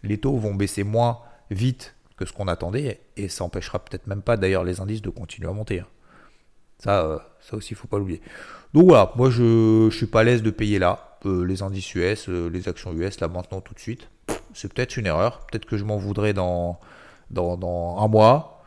les 0.03 0.19
taux 0.19 0.37
vont 0.37 0.55
baisser 0.55 0.85
moins 0.85 1.21
vite 1.51 1.95
que 2.17 2.25
ce 2.25 2.33
qu'on 2.33 2.49
attendait, 2.49 3.01
et 3.17 3.29
ça 3.29 3.45
empêchera 3.45 3.79
peut-être 3.79 4.07
même 4.07 4.23
pas 4.23 4.37
d'ailleurs 4.37 4.65
les 4.65 4.81
indices 4.81 5.03
de 5.03 5.11
continuer 5.11 5.49
à 5.49 5.53
monter. 5.53 5.81
Hein. 5.81 5.87
Ça, 6.79 7.05
euh, 7.05 7.19
ça 7.41 7.57
aussi, 7.57 7.73
il 7.73 7.77
faut 7.77 7.89
pas 7.89 7.99
l'oublier. 7.99 8.21
Donc 8.75 8.87
voilà, 8.87 9.13
moi 9.17 9.31
je 9.31 9.87
ne 9.87 9.91
suis 9.91 10.07
pas 10.07 10.21
à 10.21 10.25
l'aise 10.25 10.43
de 10.43 10.51
payer 10.51 10.79
là. 10.79 11.19
les 11.25 11.63
indices 11.63 11.95
US, 11.95 12.29
les 12.29 12.69
actions 12.69 12.93
US, 12.93 13.21
là 13.21 13.29
maintenant 13.29 13.61
tout 13.61 13.75
de 13.75 13.81
suite. 13.81 14.09
C'est 14.55 14.73
peut-être 14.73 14.97
une 14.97 15.07
erreur. 15.07 15.41
Peut-être 15.47 15.67
que 15.67 15.77
je 15.77 15.85
m'en 15.85 15.97
voudrais 15.97 16.33
dans, 16.33 16.79
dans, 17.31 17.99
un 17.99 18.09
mois, 18.09 18.63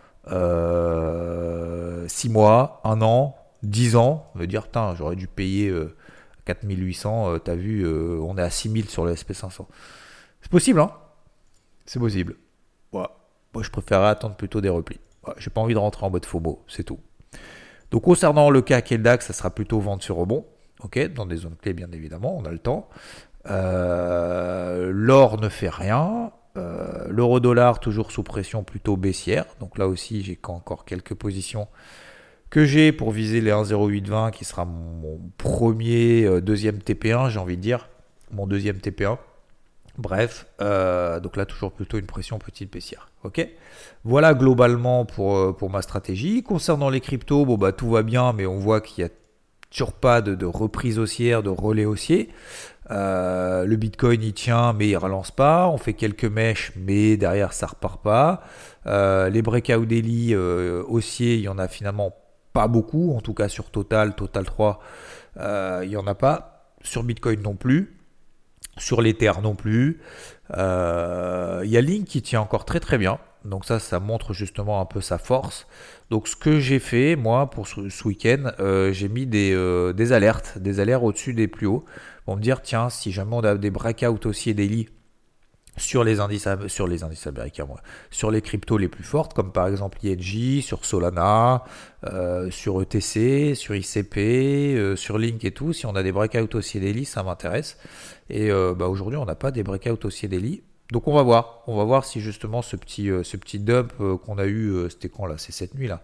six 2.07 2.29
mois, 2.29 2.81
un 2.83 3.01
an, 3.01 3.35
dix 3.63 3.95
ans. 3.95 4.31
Me 4.35 4.45
dire, 4.45 4.67
j'aurais 4.95 5.15
dû 5.15 5.27
payer 5.27 5.73
4800, 6.53 7.39
t'as 7.39 7.55
vu, 7.55 7.87
on 7.87 8.37
est 8.37 8.41
à 8.41 8.49
6000 8.49 8.89
sur 8.89 9.05
le 9.05 9.13
SP500. 9.13 9.67
C'est 10.41 10.51
possible, 10.51 10.79
hein? 10.79 10.91
C'est 11.85 11.99
possible. 11.99 12.35
Moi, 13.53 13.63
je 13.63 13.69
préférerais 13.69 14.09
attendre 14.09 14.35
plutôt 14.35 14.61
des 14.61 14.69
replis. 14.69 14.99
J'ai 15.37 15.49
pas 15.49 15.61
envie 15.61 15.73
de 15.73 15.79
rentrer 15.79 16.05
en 16.05 16.09
mode 16.09 16.25
FOMO, 16.25 16.63
c'est 16.67 16.83
tout. 16.83 16.99
Donc 17.91 18.03
concernant 18.03 18.49
le 18.49 18.61
cas 18.61 18.81
Keldax, 18.81 19.27
ça 19.27 19.33
sera 19.33 19.49
plutôt 19.49 19.79
vente 19.79 20.03
sur 20.03 20.15
rebond, 20.15 20.45
ok, 20.83 21.13
dans 21.13 21.25
des 21.25 21.37
zones 21.37 21.55
clés 21.55 21.73
bien 21.73 21.91
évidemment, 21.91 22.37
on 22.37 22.45
a 22.45 22.51
le 22.51 22.59
temps. 22.59 22.89
Euh, 23.49 24.91
l'or 24.93 25.39
ne 25.39 25.49
fait 25.49 25.69
rien. 25.69 26.31
Euh, 26.57 27.07
l'euro 27.09 27.39
dollar 27.39 27.79
toujours 27.79 28.11
sous 28.11 28.23
pression 28.23 28.63
plutôt 28.63 28.97
baissière. 28.97 29.45
Donc 29.59 29.77
là 29.77 29.87
aussi 29.87 30.23
j'ai 30.23 30.39
encore 30.47 30.85
quelques 30.85 31.13
positions 31.13 31.67
que 32.49 32.65
j'ai 32.65 32.91
pour 32.91 33.11
viser 33.11 33.41
les 33.41 33.51
1,0820 33.51 34.31
qui 34.31 34.45
sera 34.45 34.65
mon 34.65 35.19
premier, 35.37 36.25
euh, 36.25 36.41
deuxième 36.41 36.77
TP1 36.77 37.29
j'ai 37.29 37.39
envie 37.39 37.57
de 37.57 37.61
dire. 37.61 37.89
Mon 38.31 38.47
deuxième 38.47 38.77
TP1. 38.77 39.17
Bref, 39.97 40.45
euh, 40.61 41.19
donc 41.19 41.35
là 41.35 41.45
toujours 41.45 41.71
plutôt 41.71 41.97
une 41.97 42.05
pression 42.05 42.39
petite 42.39 42.71
baissière. 42.71 43.09
Voilà 44.05 44.33
globalement 44.33 45.05
pour, 45.05 45.35
euh, 45.35 45.51
pour 45.51 45.69
ma 45.69 45.81
stratégie. 45.81 46.41
Concernant 46.41 46.89
les 46.89 47.01
cryptos, 47.01 47.45
bon 47.45 47.57
bah 47.57 47.71
tout 47.71 47.89
va 47.89 48.01
bien, 48.03 48.31
mais 48.33 48.45
on 48.45 48.59
voit 48.59 48.81
qu'il 48.81 49.03
n'y 49.03 49.09
a 49.09 49.13
toujours 49.69 49.93
pas 49.93 50.21
de, 50.21 50.45
reprise 50.45 50.99
haussière, 50.99 51.43
de 51.43 51.49
relais 51.49 51.85
haussier. 51.85 52.29
Le 52.89 53.75
Bitcoin 53.75 54.23
il 54.23 54.33
tient, 54.33 54.73
mais 54.73 54.87
il 54.87 54.95
relance 54.95 55.31
pas. 55.31 55.67
On 55.67 55.77
fait 55.77 55.93
quelques 55.93 56.25
mèches, 56.25 56.71
mais 56.75 57.17
derrière 57.17 57.53
ça 57.53 57.67
repart 57.67 58.01
pas. 58.01 58.43
les 58.85 59.41
breakout 59.41 59.85
daily 59.85 60.33
haussiers, 60.35 61.35
il 61.35 61.41
y 61.41 61.49
en 61.49 61.57
a 61.57 61.67
finalement 61.67 62.15
pas 62.53 62.67
beaucoup. 62.67 63.15
En 63.15 63.21
tout 63.21 63.33
cas 63.33 63.49
sur 63.49 63.71
Total, 63.71 64.15
Total 64.15 64.45
3, 64.45 64.79
il 65.83 65.89
y 65.89 65.97
en 65.97 66.07
a 66.07 66.15
pas. 66.15 66.75
Sur 66.81 67.03
Bitcoin 67.03 67.41
non 67.41 67.55
plus. 67.55 67.97
Sur 68.77 69.01
l'Ether 69.01 69.33
non 69.43 69.55
plus. 69.55 69.99
Euh, 70.57 71.61
il 71.63 71.69
y 71.69 71.77
a 71.77 71.81
Link 71.81 72.05
qui 72.05 72.21
tient 72.21 72.41
encore 72.41 72.65
très 72.65 72.79
très 72.79 72.97
bien. 72.97 73.19
Donc 73.45 73.65
ça, 73.65 73.79
ça 73.79 73.99
montre 73.99 74.33
justement 74.33 74.81
un 74.81 74.85
peu 74.85 75.01
sa 75.01 75.17
force. 75.17 75.67
Donc 76.09 76.27
ce 76.27 76.35
que 76.35 76.59
j'ai 76.59 76.79
fait, 76.79 77.15
moi, 77.15 77.49
pour 77.49 77.67
ce, 77.67 78.07
week-end, 78.07 78.51
euh, 78.59 78.91
j'ai 78.91 79.07
mis 79.07 79.25
des, 79.25 79.53
euh, 79.53 79.93
des, 79.93 80.11
alertes, 80.11 80.57
des 80.57 80.79
alertes 80.79 81.03
au-dessus 81.03 81.33
des 81.33 81.47
plus 81.47 81.67
hauts, 81.67 81.85
pour 82.25 82.35
me 82.35 82.41
dire, 82.41 82.61
tiens, 82.61 82.89
si 82.89 83.11
jamais 83.11 83.35
on 83.35 83.41
a 83.41 83.55
des 83.55 83.71
breakouts 83.71 84.27
aussi 84.27 84.49
et 84.49 84.53
des 84.53 84.67
lits 84.67 84.89
sur 85.79 86.03
les 86.03 86.19
indices, 86.19 86.47
sur 86.67 86.87
les 86.87 87.03
indices 87.03 87.27
américains, 87.27 87.67
sur 88.11 88.31
les 88.31 88.41
cryptos 88.41 88.77
les 88.77 88.87
plus 88.87 89.03
fortes, 89.03 89.33
comme 89.33 89.51
par 89.51 89.67
exemple 89.67 89.97
ING, 90.03 90.61
sur 90.61 90.85
Solana, 90.85 91.63
euh, 92.05 92.51
sur 92.51 92.81
ETC, 92.81 93.55
sur 93.55 93.75
ICP, 93.75 94.17
euh, 94.17 94.95
sur 94.95 95.17
Link 95.17 95.43
et 95.43 95.51
tout. 95.51 95.73
Si 95.73 95.85
on 95.85 95.95
a 95.95 96.03
des 96.03 96.11
breakouts 96.11 96.55
haussiers 96.55 96.79
daily, 96.79 97.05
ça 97.05 97.23
m'intéresse. 97.23 97.77
Et 98.29 98.51
euh, 98.51 98.73
bah, 98.75 98.87
aujourd'hui, 98.87 99.17
on 99.17 99.25
n'a 99.25 99.35
pas 99.35 99.51
des 99.51 99.63
breakouts 99.63 100.05
haussiers 100.05 100.29
daily. 100.29 100.61
Donc 100.91 101.07
on 101.07 101.13
va 101.13 101.21
voir, 101.21 101.61
on 101.67 101.77
va 101.77 101.83
voir 101.83 102.03
si 102.03 102.19
justement 102.19 102.61
ce 102.61 102.75
petit, 102.75 103.09
ce 103.23 103.37
petit 103.37 103.59
dump 103.59 103.93
qu'on 104.25 104.37
a 104.39 104.45
eu, 104.47 104.89
c'était 104.89 105.09
quand 105.09 105.27
là, 105.27 105.35
c'est 105.37 105.51
cette 105.51 105.75
nuit 105.75 105.87
là, 105.87 106.01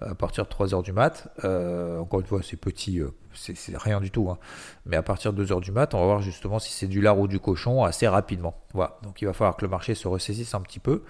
à 0.00 0.14
partir 0.14 0.44
de 0.44 0.50
3h 0.50 0.82
du 0.82 0.92
mat. 0.92 1.28
Euh, 1.44 1.98
encore 1.98 2.20
une 2.20 2.26
fois, 2.26 2.40
c'est 2.42 2.56
petit, 2.56 3.00
euh, 3.00 3.10
c'est 3.32 3.76
rien 3.76 4.00
du 4.00 4.10
tout. 4.10 4.28
Hein. 4.30 4.38
Mais 4.86 4.96
à 4.96 5.02
partir 5.02 5.32
de 5.32 5.44
2h 5.44 5.60
du 5.60 5.72
mat, 5.72 5.94
on 5.94 6.00
va 6.00 6.04
voir 6.04 6.22
justement 6.22 6.58
si 6.58 6.72
c'est 6.72 6.86
du 6.86 7.00
lard 7.00 7.18
ou 7.18 7.26
du 7.26 7.40
cochon 7.40 7.84
assez 7.84 8.06
rapidement. 8.06 8.54
Voilà. 8.74 8.98
Donc 9.02 9.20
il 9.22 9.26
va 9.26 9.32
falloir 9.32 9.56
que 9.56 9.64
le 9.64 9.70
marché 9.70 9.94
se 9.94 10.08
ressaisisse 10.08 10.54
un 10.54 10.60
petit 10.60 10.80
peu 10.80 11.02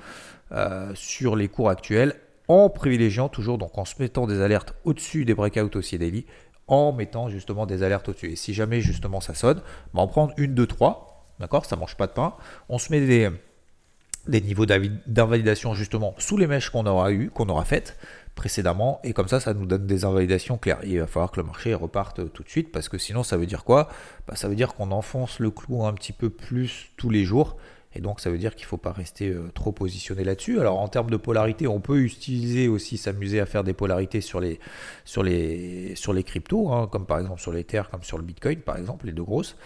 euh, 0.53 0.93
sur 0.95 1.37
les 1.37 1.49
cours 1.49 1.71
actuels 1.71 2.15
en 2.49 2.71
privilégiant 2.71 3.29
toujours, 3.29 3.59
donc 3.59 3.77
en 3.77 3.85
se 3.85 4.01
mettant 4.01 4.27
des 4.27 4.41
alertes 4.41 4.75
au-dessus 4.85 5.27
des 5.27 5.35
breakouts 5.35 5.77
aussi 5.77 5.99
daily, 5.99 6.25
en 6.67 6.93
mettant 6.93 7.29
justement 7.29 7.67
des 7.67 7.83
alertes 7.83 8.09
au-dessus. 8.09 8.33
Et 8.33 8.37
si 8.37 8.55
jamais 8.55 8.81
justement 8.81 9.21
ça 9.21 9.35
sonne, 9.35 9.61
bah, 9.93 10.01
on 10.03 10.07
prend 10.07 10.31
une, 10.39 10.55
deux, 10.55 10.67
trois, 10.67 11.08
d'accord? 11.41 11.67
Ça 11.67 11.77
mange 11.77 11.97
pas 11.97 12.07
de 12.07 12.13
pain. 12.13 12.35
On 12.69 12.79
se 12.79 12.93
met 12.93 13.01
des, 13.01 14.41
niveaux 14.41 14.67
d'invalidation 14.67 15.75
justement 15.75 16.15
sous 16.19 16.37
les 16.37 16.47
mèches 16.47 16.71
qu'on 16.71 16.87
aura 16.87 17.13
eu, 17.13 17.31
qu'on 17.31 17.49
aura 17.49 17.65
faites 17.65 17.99
précédemment, 18.35 19.01
et 19.03 19.13
comme 19.13 19.27
ça, 19.27 19.41
ça 19.41 19.53
nous 19.53 19.67
donne 19.67 19.89
des 19.89 20.05
invalidations 20.05 20.59
claires. 20.59 20.79
Il 20.85 21.01
va 21.01 21.09
falloir 21.09 21.33
que 21.33 21.41
le 21.41 21.47
marché 21.47 21.75
reparte 21.75 22.33
tout 22.33 22.45
de 22.45 22.49
suite, 22.49 22.71
parce 22.71 22.89
que 22.89 22.97
sinon, 22.97 23.25
ça 23.25 23.37
veut 23.37 23.47
dire 23.47 23.65
quoi? 23.65 23.89
Bah, 24.29 24.37
Ça 24.37 24.47
veut 24.47 24.55
dire 24.55 24.75
qu'on 24.75 24.93
enfonce 24.93 25.41
le 25.41 25.51
clou 25.51 25.85
un 25.85 25.93
petit 25.93 26.13
peu 26.13 26.31
plus 26.31 26.91
tous 26.97 27.11
les 27.11 27.25
jours, 27.25 27.57
et 27.95 28.01
donc 28.01 28.21
ça 28.21 28.31
veut 28.31 28.39
dire 28.39 28.55
qu'il 28.55 28.65
ne 28.65 28.69
faut 28.69 28.77
pas 28.77 28.93
rester 28.93 29.31
euh, 29.31 29.51
trop 29.55 29.73
positionné 29.73 30.23
là-dessus. 30.23 30.61
Alors 30.61 30.79
en 30.79 30.89
termes 30.89 31.11
de 31.11 31.17
polarité, 31.17 31.67
on 31.67 31.81
peut 31.81 32.01
utiliser 32.01 32.69
aussi, 32.69 32.99
s'amuser 32.99 33.41
à 33.41 33.47
faire 33.47 33.65
des 33.65 33.73
polarités 33.73 34.21
sur 34.21 34.41
les, 34.41 34.61
sur 35.05 35.23
les, 35.23 35.95
sur 35.95 36.13
les 36.13 36.23
cryptos, 36.23 36.71
hein, 36.73 36.89
comme 36.91 37.07
par 37.07 37.19
exemple 37.19 37.41
sur 37.41 37.53
l'Ether, 37.53 37.83
comme 37.91 38.03
sur 38.03 38.19
le 38.19 38.25
Bitcoin, 38.25 38.61
par 38.61 38.77
exemple, 38.77 39.07
les 39.07 39.13
deux 39.13 39.25
grosses. 39.25 39.57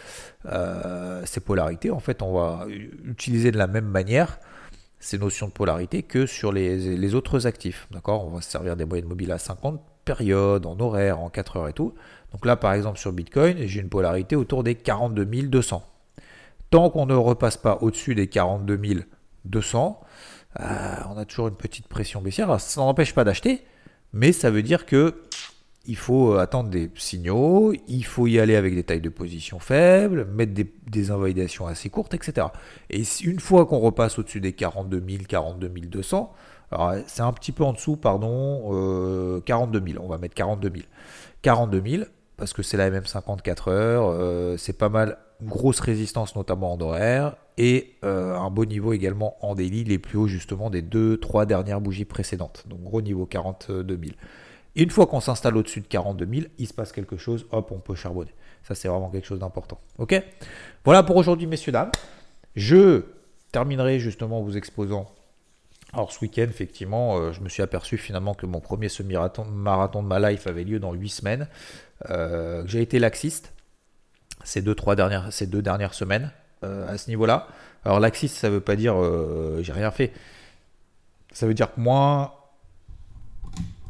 Euh, 0.47 1.23
ces 1.25 1.41
polarités, 1.41 1.91
en 1.91 2.01
fait, 2.01 2.23
on 2.23 2.35
va 2.35 2.67
utiliser 3.05 3.51
de 3.51 3.59
la 3.59 3.67
même 3.67 3.87
manière 3.87 4.39
ces 5.01 5.19
notions 5.19 5.49
de 5.49 5.53
polarité 5.53 6.05
que 6.05 6.27
sur 6.27 6.53
les, 6.53 7.15
autres 7.15 7.47
actifs. 7.47 7.89
D'accord? 7.91 8.25
On 8.25 8.31
va 8.31 8.41
se 8.41 8.51
servir 8.51 8.77
des 8.77 8.85
moyennes 8.85 9.09
mobiles 9.09 9.33
à 9.33 9.39
50 9.39 9.81
périodes, 10.05 10.65
en 10.65 10.79
horaire, 10.79 11.21
en 11.21 11.29
4 11.29 11.57
heures 11.57 11.69
et 11.69 11.73
tout. 11.73 11.93
Donc 12.33 12.47
là, 12.47 12.57
par 12.57 12.73
exemple, 12.73 12.99
sur 12.99 13.13
Bitcoin, 13.13 13.67
j'ai 13.67 13.81
une 13.81 13.89
polarité 13.89 14.37
autour 14.37 14.63
des 14.63 14.77
42 14.77 15.25
200. 15.25 15.83
Tant 16.73 16.89
qu'on 16.89 17.05
ne 17.05 17.15
repasse 17.15 17.59
pas 17.59 17.77
au-dessus 17.83 18.15
des 18.15 18.29
42 18.29 18.81
200, 19.45 20.01
euh, 20.59 20.65
on 21.11 21.19
a 21.19 21.27
toujours 21.27 21.49
une 21.49 21.55
petite 21.55 21.87
pression 21.87 22.23
baissière. 22.23 22.59
ça 22.59 22.81
n'empêche 22.81 23.15
pas 23.15 23.25
d'acheter, 23.25 23.63
mais 24.15 24.33
ça 24.33 24.51
veut 24.51 24.63
dire 24.63 24.87
que 24.87 25.21
il 25.85 25.97
faut 25.97 26.35
attendre 26.35 26.71
des 26.71 26.91
signaux, 26.95 27.75
il 27.89 28.07
faut 28.07 28.27
y 28.27 28.41
aller 28.41 28.57
avec 28.57 28.75
des 28.75 28.85
tailles 28.85 29.03
de 29.03 29.11
position 29.11 29.59
faibles, 29.59 30.25
mettre 30.25 30.55
des, 30.55 31.11
invalidations 31.11 31.67
assez 31.67 31.91
courtes, 31.91 32.15
etc. 32.15 32.47
Et 32.89 33.03
une 33.23 33.41
fois 33.41 33.67
qu'on 33.67 33.81
repasse 33.81 34.19
au-dessus 34.19 34.41
des 34.41 34.55
42 34.55 35.05
000, 35.07 35.25
42 35.29 35.69
200, 35.69 36.33
alors 36.71 36.95
c'est 37.07 37.23
un 37.23 37.35
petit 37.35 37.53
peu 37.53 37.65
en 37.65 37.75
dessous, 37.75 37.97
pardon, 37.97 39.41
42 39.45 39.79
euh, 39.79 39.93
000, 39.93 40.03
on 40.03 40.09
va 40.09 40.17
mettre 40.17 40.35
42 40.35 40.71
000. 40.73 40.85
42 41.43 41.83
000, 41.85 42.05
parce 42.39 42.55
que 42.55 42.63
c'est 42.63 42.79
la 42.79 42.89
MM 42.91 43.05
54 43.05 43.69
heures, 43.69 44.05
euh, 44.09 44.57
c'est 44.57 44.79
pas 44.79 44.89
mal, 44.89 45.19
grosse 45.47 45.81
résistance 45.81 46.37
notamment 46.37 46.73
en 46.73 46.81
horaire, 46.81 47.37
et 47.59 47.97
un 48.03 48.51
beau 48.51 48.65
niveau 48.65 48.93
également 48.95 49.37
en 49.45 49.55
daily, 49.55 49.85
les 49.85 49.99
plus 49.99 50.17
hauts 50.17 50.27
justement 50.27 50.71
des 50.71 50.83
2-3 50.83 51.45
dernières 51.45 51.81
bougies 51.83 52.07
précédentes. 52.07 52.65
Donc 52.67 52.83
gros 52.83 53.03
niveau 53.03 53.27
42 53.27 53.99
000 54.03 54.15
une 54.75 54.91
fois 54.91 55.07
qu'on 55.07 55.21
s'installe 55.21 55.57
au-dessus 55.57 55.81
de 55.81 55.87
42 55.87 56.27
000, 56.33 56.47
il 56.59 56.67
se 56.67 56.73
passe 56.73 56.93
quelque 56.93 57.17
chose, 57.17 57.47
hop, 57.51 57.73
on 57.73 57.79
peut 57.79 57.95
charbonner. 57.95 58.35
Ça, 58.63 58.75
c'est 58.75 58.89
vraiment 58.89 59.11
quelque 59.11 59.27
chose 59.27 59.41
d'important. 59.41 59.81
Ok? 59.99 60.21
Voilà 60.85 61.03
pour 61.03 61.17
aujourd'hui, 61.17 61.47
messieurs, 61.47 61.73
dames. 61.73 61.91
Je 62.57 63.03
terminerai 63.51 63.99
justement 63.99 64.39
en 64.39 64.43
vous 64.43 64.57
exposant. 64.57 65.11
Alors, 65.93 66.11
ce 66.11 66.21
week-end, 66.21 66.47
effectivement, 66.49 67.19
euh, 67.19 67.33
je 67.33 67.43
me 67.43 67.51
suis 67.51 67.63
aperçu 67.63 67.99
finalement 67.99 68.33
que 68.33 68.47
mon 68.47 68.61
premier 68.61 68.89
semi-marathon 68.89 70.03
de 70.03 70.07
ma 70.07 70.31
life 70.31 70.47
avait 70.47 70.65
lieu 70.65 70.79
dans 70.79 70.95
8 70.95 71.09
semaines. 71.11 71.49
Euh, 72.09 72.63
j'ai 72.67 72.81
été 72.81 72.99
laxiste 72.99 73.53
ces 74.45 74.63
deux, 74.63 74.75
trois 74.75 74.97
dernières, 74.97 75.33
ces 75.33 75.47
deux 75.47 75.63
dernières 75.63 75.95
semaines 75.95 76.31
euh, 76.65 76.89
à 76.89 76.99
ce 76.99 77.09
niveau-là. 77.09 77.49
Alors, 77.85 78.01
laxiste, 78.01 78.37
ça 78.37 78.49
ne 78.49 78.55
veut 78.55 78.61
pas 78.61 78.77
dire 78.77 78.95
j'ai 79.61 79.73
rien 79.73 79.91
fait. 79.91 80.13
Ça 81.33 81.47
veut 81.47 81.55
dire 81.55 81.75
que 81.75 81.81
moi, 81.81 82.43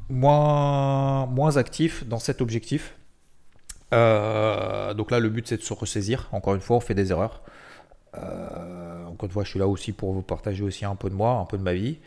moins, 0.08 1.26
moins 1.26 1.56
actif 1.56 2.06
dans 2.06 2.18
cet 2.18 2.40
objectif. 2.40 2.94
Euh, 3.92 4.94
donc 4.94 5.10
là, 5.10 5.20
le 5.20 5.28
but, 5.28 5.46
c'est 5.46 5.56
de 5.56 5.62
se 5.62 5.72
ressaisir. 5.72 6.28
Encore 6.32 6.54
une 6.54 6.60
fois, 6.60 6.76
on 6.76 6.80
fait 6.80 6.94
des 6.94 7.10
erreurs. 7.10 7.42
Euh, 8.16 9.06
encore 9.06 9.26
une 9.26 9.32
fois, 9.32 9.44
je 9.44 9.50
suis 9.50 9.58
là 9.58 9.66
aussi 9.66 9.92
pour 9.92 10.12
vous 10.12 10.22
partager 10.22 10.62
aussi 10.62 10.84
un 10.84 10.96
peu 10.96 11.08
de 11.08 11.14
moi, 11.14 11.32
un 11.32 11.46
peu 11.46 11.56
de 11.56 11.62
ma 11.62 11.72
vie, 11.72 11.98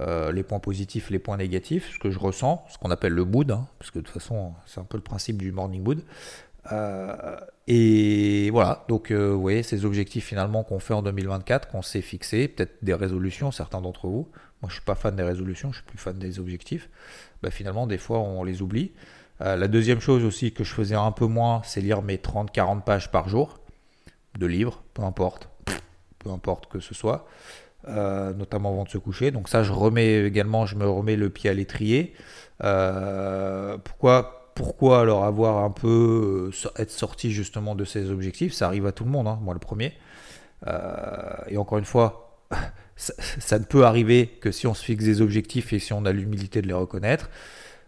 euh, 0.00 0.32
les 0.32 0.42
points 0.42 0.58
positifs, 0.58 1.10
les 1.10 1.20
points 1.20 1.36
négatifs, 1.36 1.92
ce 1.94 1.98
que 1.98 2.10
je 2.10 2.18
ressens, 2.18 2.64
ce 2.68 2.78
qu'on 2.78 2.90
appelle 2.90 3.12
le 3.12 3.24
mood, 3.24 3.50
hein, 3.50 3.66
parce 3.78 3.90
que 3.90 4.00
de 4.00 4.04
toute 4.04 4.14
façon, 4.14 4.52
c'est 4.66 4.80
un 4.80 4.84
peu 4.84 4.96
le 4.96 5.02
principe 5.02 5.36
du 5.36 5.52
morning 5.52 5.82
mood. 5.82 6.02
Et 7.66 8.50
voilà, 8.50 8.84
donc 8.88 9.10
vous 9.10 9.40
voyez, 9.40 9.62
ces 9.62 9.84
objectifs 9.84 10.26
finalement 10.26 10.62
qu'on 10.64 10.78
fait 10.78 10.94
en 10.94 11.02
2024, 11.02 11.68
qu'on 11.68 11.82
s'est 11.82 12.02
fixés, 12.02 12.48
peut-être 12.48 12.76
des 12.82 12.94
résolutions, 12.94 13.50
certains 13.50 13.80
d'entre 13.80 14.06
vous. 14.06 14.28
Moi, 14.62 14.68
je 14.68 14.74
suis 14.74 14.84
pas 14.84 14.94
fan 14.94 15.16
des 15.16 15.24
résolutions, 15.24 15.72
je 15.72 15.78
suis 15.78 15.86
plus 15.86 15.98
fan 15.98 16.16
des 16.18 16.38
objectifs. 16.38 16.88
Bah, 17.42 17.50
finalement, 17.50 17.88
des 17.88 17.98
fois, 17.98 18.20
on 18.20 18.44
les 18.44 18.62
oublie. 18.62 18.92
Euh, 19.40 19.56
la 19.56 19.66
deuxième 19.66 20.00
chose 20.00 20.24
aussi 20.24 20.52
que 20.52 20.62
je 20.62 20.72
faisais 20.72 20.94
un 20.94 21.10
peu 21.10 21.26
moins, 21.26 21.62
c'est 21.64 21.80
lire 21.80 22.00
mes 22.02 22.16
30-40 22.16 22.82
pages 22.82 23.10
par 23.10 23.28
jour 23.28 23.58
de 24.38 24.46
livres, 24.46 24.82
peu 24.94 25.02
importe, 25.02 25.48
peu 26.20 26.30
importe 26.30 26.66
que 26.70 26.78
ce 26.78 26.94
soit, 26.94 27.26
euh, 27.88 28.32
notamment 28.34 28.70
avant 28.70 28.84
de 28.84 28.88
se 28.88 28.98
coucher. 28.98 29.32
Donc 29.32 29.48
ça, 29.48 29.64
je 29.64 29.72
remets 29.72 30.24
également, 30.24 30.64
je 30.64 30.76
me 30.76 30.88
remets 30.88 31.16
le 31.16 31.28
pied 31.28 31.50
à 31.50 31.54
l'étrier. 31.54 32.14
Euh, 32.62 33.78
pourquoi 33.78 34.41
pourquoi 34.62 35.00
alors 35.00 35.24
avoir 35.24 35.64
un 35.64 35.70
peu 35.70 36.52
euh, 36.52 36.68
être 36.76 36.92
sorti 36.92 37.32
justement 37.32 37.74
de 37.74 37.84
ces 37.84 38.10
objectifs? 38.10 38.52
Ça 38.52 38.66
arrive 38.66 38.86
à 38.86 38.92
tout 38.92 39.02
le 39.02 39.10
monde, 39.10 39.26
hein, 39.26 39.40
moi 39.42 39.54
le 39.54 39.58
premier. 39.58 39.92
Euh, 40.68 41.34
et 41.48 41.58
encore 41.58 41.78
une 41.78 41.84
fois, 41.84 42.38
ça, 42.96 43.58
ne 43.58 43.64
peut 43.64 43.84
arriver 43.84 44.28
que 44.40 44.52
si 44.52 44.68
on 44.68 44.74
se 44.74 44.84
fixe 44.84 45.02
des 45.02 45.20
objectifs 45.20 45.72
et 45.72 45.80
si 45.80 45.92
on 45.92 46.04
a 46.04 46.12
l'humilité 46.12 46.62
de 46.62 46.68
les 46.68 46.74
reconnaître. 46.74 47.28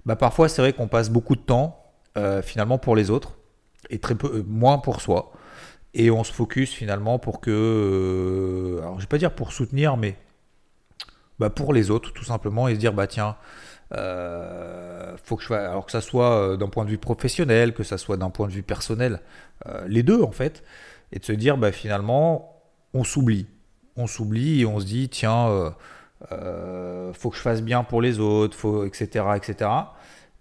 Bah, 0.05 0.17
parfois, 0.17 0.49
c'est 0.49 0.63
vrai 0.63 0.73
qu'on 0.73 0.89
passe 0.89 1.11
beaucoup 1.11 1.37
de 1.37 1.43
temps 1.43 1.81
euh, 2.19 2.43
finalement 2.43 2.79
pour 2.79 2.97
les 2.97 3.09
autres 3.09 3.37
et 3.89 4.01
très 4.01 4.17
peu 4.17 4.45
moins 4.49 4.79
pour 4.79 5.01
soi. 5.01 5.31
Et 5.95 6.11
on 6.11 6.25
se 6.25 6.33
focus 6.33 6.73
finalement 6.73 7.21
pour 7.21 7.41
que, 7.41 8.81
alors 8.83 8.97
je 8.97 9.05
vais 9.05 9.09
pas 9.09 9.19
dire 9.19 9.33
pour 9.33 9.53
soutenir, 9.53 9.97
mais 9.97 10.17
bah, 11.39 11.51
pour 11.51 11.73
les 11.73 11.93
autres 11.93 12.13
tout 12.13 12.25
simplement 12.25 12.67
et 12.67 12.75
se 12.75 12.81
dire 12.81 12.93
bah 12.93 13.07
tiens 13.07 13.37
euh, 13.97 15.17
faut 15.23 15.37
que 15.37 15.43
je 15.43 15.49
fasse, 15.49 15.69
alors 15.69 15.87
que 15.87 15.93
ça 15.93 16.01
soit 16.01 16.33
euh, 16.33 16.57
d'un 16.57 16.69
point 16.69 16.85
de 16.85 16.91
vue 16.91 16.99
professionnel, 16.99 17.75
que 17.75 17.83
ça 17.83 17.99
soit 17.99 18.17
d'un 18.17 18.31
point 18.31 18.47
de 18.49 18.53
vue 18.53 18.63
personnel, 18.63 19.21
euh, 19.67 19.85
les 19.87 20.03
deux 20.03 20.23
en 20.23 20.33
fait, 20.33 20.63
et 21.13 21.19
de 21.19 21.25
se 21.25 21.33
dire 21.33 21.57
bah, 21.57 21.73
finalement 21.73 22.63
on 22.93 23.05
s'oublie, 23.05 23.47
on 23.97 24.07
s'oublie 24.07 24.63
et 24.63 24.67
on 24.67 24.81
se 24.81 24.87
dit 24.87 25.09
tiens 25.09 25.75
faut 27.13 27.31
que 27.31 27.37
je 27.37 27.43
fasse 27.43 27.63
bien 27.63 27.85
pour 27.85 28.01
les 28.01 28.19
autres, 28.19 28.57
faut 28.57 28.85
etc 28.85 29.27
etc. 29.37 29.71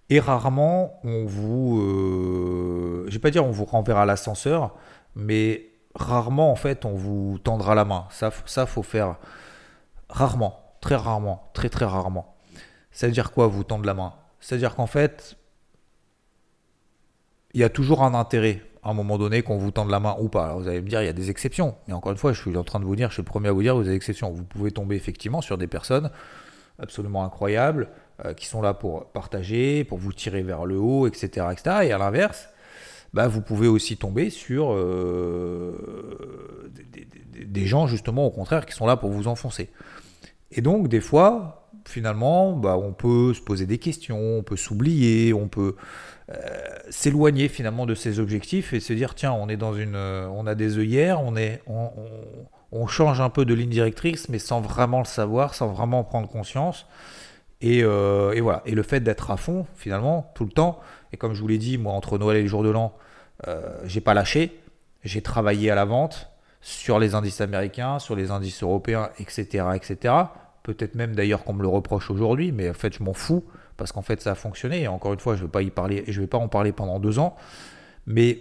Et 0.10 0.20
rarement 0.20 1.00
on 1.04 1.26
vous, 1.26 3.06
je 3.08 3.12
vais 3.12 3.20
pas 3.20 3.32
dire 3.32 3.46
on 3.46 3.52
vous 3.52 3.66
renverra 3.66 4.06
l'ascenseur, 4.06 4.76
mais 5.16 5.68
rarement 5.96 6.52
en 6.52 6.56
fait 6.56 6.86
on 6.86 6.94
vous 6.94 7.39
tendra 7.44 7.76
la 7.76 7.86
main. 7.86 8.06
Ça 8.12 8.32
ça 8.46 8.66
faut 8.66 8.84
faire 8.84 9.18
rarement, 10.10 10.60
très 10.82 10.96
rarement, 10.96 11.50
très 11.54 11.70
très 11.70 11.86
rarement. 11.86 12.33
Ça 12.93 13.08
veut 13.08 13.13
dire 13.13 13.32
quoi, 13.32 13.47
vous 13.47 13.63
tendre 13.63 13.86
la 13.86 13.93
main? 13.93 14.13
C'est-à-dire 14.39 14.75
qu'en 14.75 14.88
fait, 14.88 15.36
il 17.53 17.62
y 17.62 17.63
a 17.63 17.69
toujours 17.69 18.03
un 18.03 18.13
intérêt 18.13 18.62
à 18.84 18.89
un 18.89 18.93
moment 18.93 19.17
donné 19.17 19.41
qu'on 19.41 19.58
vous 19.58 19.71
tende 19.71 19.89
la 19.89 19.99
main 19.99 20.15
ou 20.19 20.29
pas. 20.29 20.45
Alors 20.45 20.60
vous 20.60 20.67
allez 20.67 20.82
me 20.82 20.88
dire, 20.88 21.01
il 21.01 21.06
y 21.06 21.10
a 21.10 21.13
des 21.13 21.29
exceptions. 21.29 21.75
Mais 21.88 21.93
encore 21.93 22.12
une 22.12 22.17
fois, 22.17 22.34
je 22.34 22.41
suis 22.41 22.56
en 22.56 22.63
train 22.63 22.79
de 22.79 22.86
vous 22.86 22.95
dire, 22.95 23.10
je 23.10 23.13
suis 23.13 23.21
le 23.21 23.27
premier 23.27 23.47
à 23.47 23.51
vous 23.51 23.62
dire, 23.62 23.75
vous 23.75 23.82
avez 23.82 23.91
des 23.91 23.95
exceptions. 23.95 24.32
Vous 24.32 24.43
pouvez 24.43 24.71
tomber 24.71 24.95
effectivement 24.95 25.41
sur 25.41 25.58
des 25.58 25.67
personnes 25.67 26.12
absolument 26.79 27.23
incroyables 27.23 27.89
euh, 28.25 28.34
qui 28.34 28.47
sont 28.47 28.62
là 28.62 28.73
pour 28.73 29.06
partager, 29.12 29.84
pour 29.84 29.97
vous 29.97 30.12
tirer 30.12 30.41
vers 30.41 30.65
le 30.65 30.77
haut, 30.77 31.08
etc. 31.08 31.47
etc. 31.51 31.77
Et 31.84 31.91
à 31.91 31.97
l'inverse, 31.97 32.49
bah, 33.13 33.27
vous 33.27 33.41
pouvez 33.41 33.67
aussi 33.67 33.95
tomber 33.95 34.29
sur 34.29 34.73
euh, 34.73 36.71
des, 36.91 37.45
des, 37.45 37.65
gens 37.65 37.88
justement 37.88 38.25
au 38.25 38.32
contraire 38.32 38.65
qui 38.65 38.73
sont 38.73 38.88
là 38.88 38.97
pour 38.97 39.12
vous 39.12 39.27
enfoncer. 39.27 39.69
Et 40.51 40.62
donc 40.62 40.88
des 40.88 41.01
fois, 41.01 41.62
finalement, 41.86 42.54
bah, 42.54 42.78
on 42.78 42.94
peut 42.94 43.34
se 43.34 43.42
poser 43.42 43.66
des 43.66 43.78
questions, 43.78 44.20
on 44.20 44.44
peut 44.44 44.56
s'oublier, 44.56 45.34
on 45.34 45.48
peut 45.48 45.76
euh, 46.30 46.36
s'éloigner 46.90 47.50
finalement 47.50 47.86
de 47.86 47.96
ses 47.96 48.20
objectifs 48.20 48.74
et 48.74 48.80
se 48.80 48.94
dire 48.94 49.16
tiens, 49.16 49.34
on 49.34 49.50
est 49.50 49.58
dans 49.58 49.74
une, 49.74 49.96
euh, 49.96 50.28
on 50.28 50.48
a 50.48 50.56
des 50.56 50.78
œillères, 50.78 51.22
on 51.22 51.36
est, 51.36 51.62
on, 51.68 52.88
change 52.88 53.22
un 53.22 53.30
peu 53.30 53.46
de 53.46 53.54
ligne 53.54 53.70
directrice, 53.70 54.30
mais 54.30 54.40
sans 54.40 54.62
vraiment 54.62 55.00
le 55.00 55.06
savoir, 55.06 55.54
sans 55.54 55.68
vraiment 55.68 56.00
en 56.00 56.04
prendre 56.04 56.28
conscience. 56.28 56.86
Et, 57.62 57.82
euh, 57.84 58.34
et 58.34 58.42
voilà. 58.42 58.62
Et 58.66 58.72
le 58.72 58.84
fait 58.84 59.00
d'être 59.00 59.32
à 59.32 59.38
fond, 59.38 59.66
finalement, 59.76 60.32
tout 60.36 60.44
le 60.44 60.52
temps. 60.52 60.80
Et 61.12 61.18
comme 61.18 61.34
je 61.34 61.42
vous 61.42 61.48
l'ai 61.48 61.58
dit, 61.58 61.78
moi, 61.78 61.94
entre 61.94 62.18
Noël 62.18 62.38
et 62.38 62.42
le 62.42 62.48
jour 62.48 62.64
de 62.64 62.70
l'an, 62.70 62.94
j'ai 63.86 64.02
pas 64.02 64.14
lâché. 64.14 64.60
J'ai 65.04 65.22
travaillé 65.22 65.70
à 65.70 65.76
la 65.76 65.86
vente 65.86 66.30
sur 66.62 67.00
les 67.00 67.14
indices 67.14 67.42
américains, 67.42 68.00
sur 68.00 68.16
les 68.16 68.32
indices 68.32 68.64
européens, 68.64 69.10
etc., 69.20 69.66
etc. 69.76 70.14
Peut-être 70.63 70.95
même 70.95 71.15
d'ailleurs 71.15 71.43
qu'on 71.43 71.54
me 71.54 71.62
le 71.62 71.67
reproche 71.67 72.10
aujourd'hui, 72.10 72.52
mais 72.52 72.69
en 72.69 72.73
fait 72.73 72.97
je 72.97 73.04
m'en 73.04 73.13
fous 73.13 73.43
parce 73.78 73.91
qu'en 73.91 74.02
fait 74.02 74.21
ça 74.21 74.32
a 74.32 74.36
fonctionné. 74.36 74.84
Et 74.84 74.88
encore 74.88 75.13
une 75.13 75.19
fois, 75.19 75.36
je 75.36 75.41
ne 75.41 75.47
vais 75.47 75.52
pas 75.52 75.62
y 75.62 75.69
parler, 75.69 76.04
je 76.08 76.21
vais 76.21 76.28
pas 76.28 76.38
en 76.38 76.47
parler 76.47 76.71
pendant 76.71 76.99
deux 76.99 77.19
ans. 77.19 77.36
Mais 78.06 78.39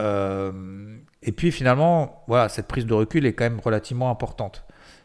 euh, 0.00 0.96
et 1.22 1.32
puis 1.32 1.52
finalement, 1.52 2.24
voilà, 2.26 2.48
cette 2.48 2.66
prise 2.66 2.86
de 2.86 2.94
recul 2.94 3.26
est 3.26 3.34
quand 3.34 3.44
même 3.44 3.60
relativement 3.60 4.10
importante. 4.10 4.64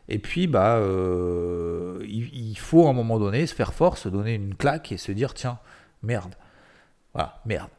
Et 0.09 0.19
puis 0.19 0.47
bah, 0.47 0.77
euh, 0.77 1.99
il, 2.07 2.57
faut 2.57 2.87
à 2.87 2.89
un 2.89 2.93
moment 2.93 3.19
donné 3.19 3.45
se 3.45 3.53
faire 3.53 3.73
force, 3.73 4.03
se 4.03 4.09
donner 4.09 4.33
une 4.35 4.55
claque 4.55 4.91
et 4.91 4.97
se 4.97 5.11
dire 5.11 5.33
tiens 5.33 5.59
merde, 6.01 6.35
voilà 7.13 7.41
merde. 7.45 7.69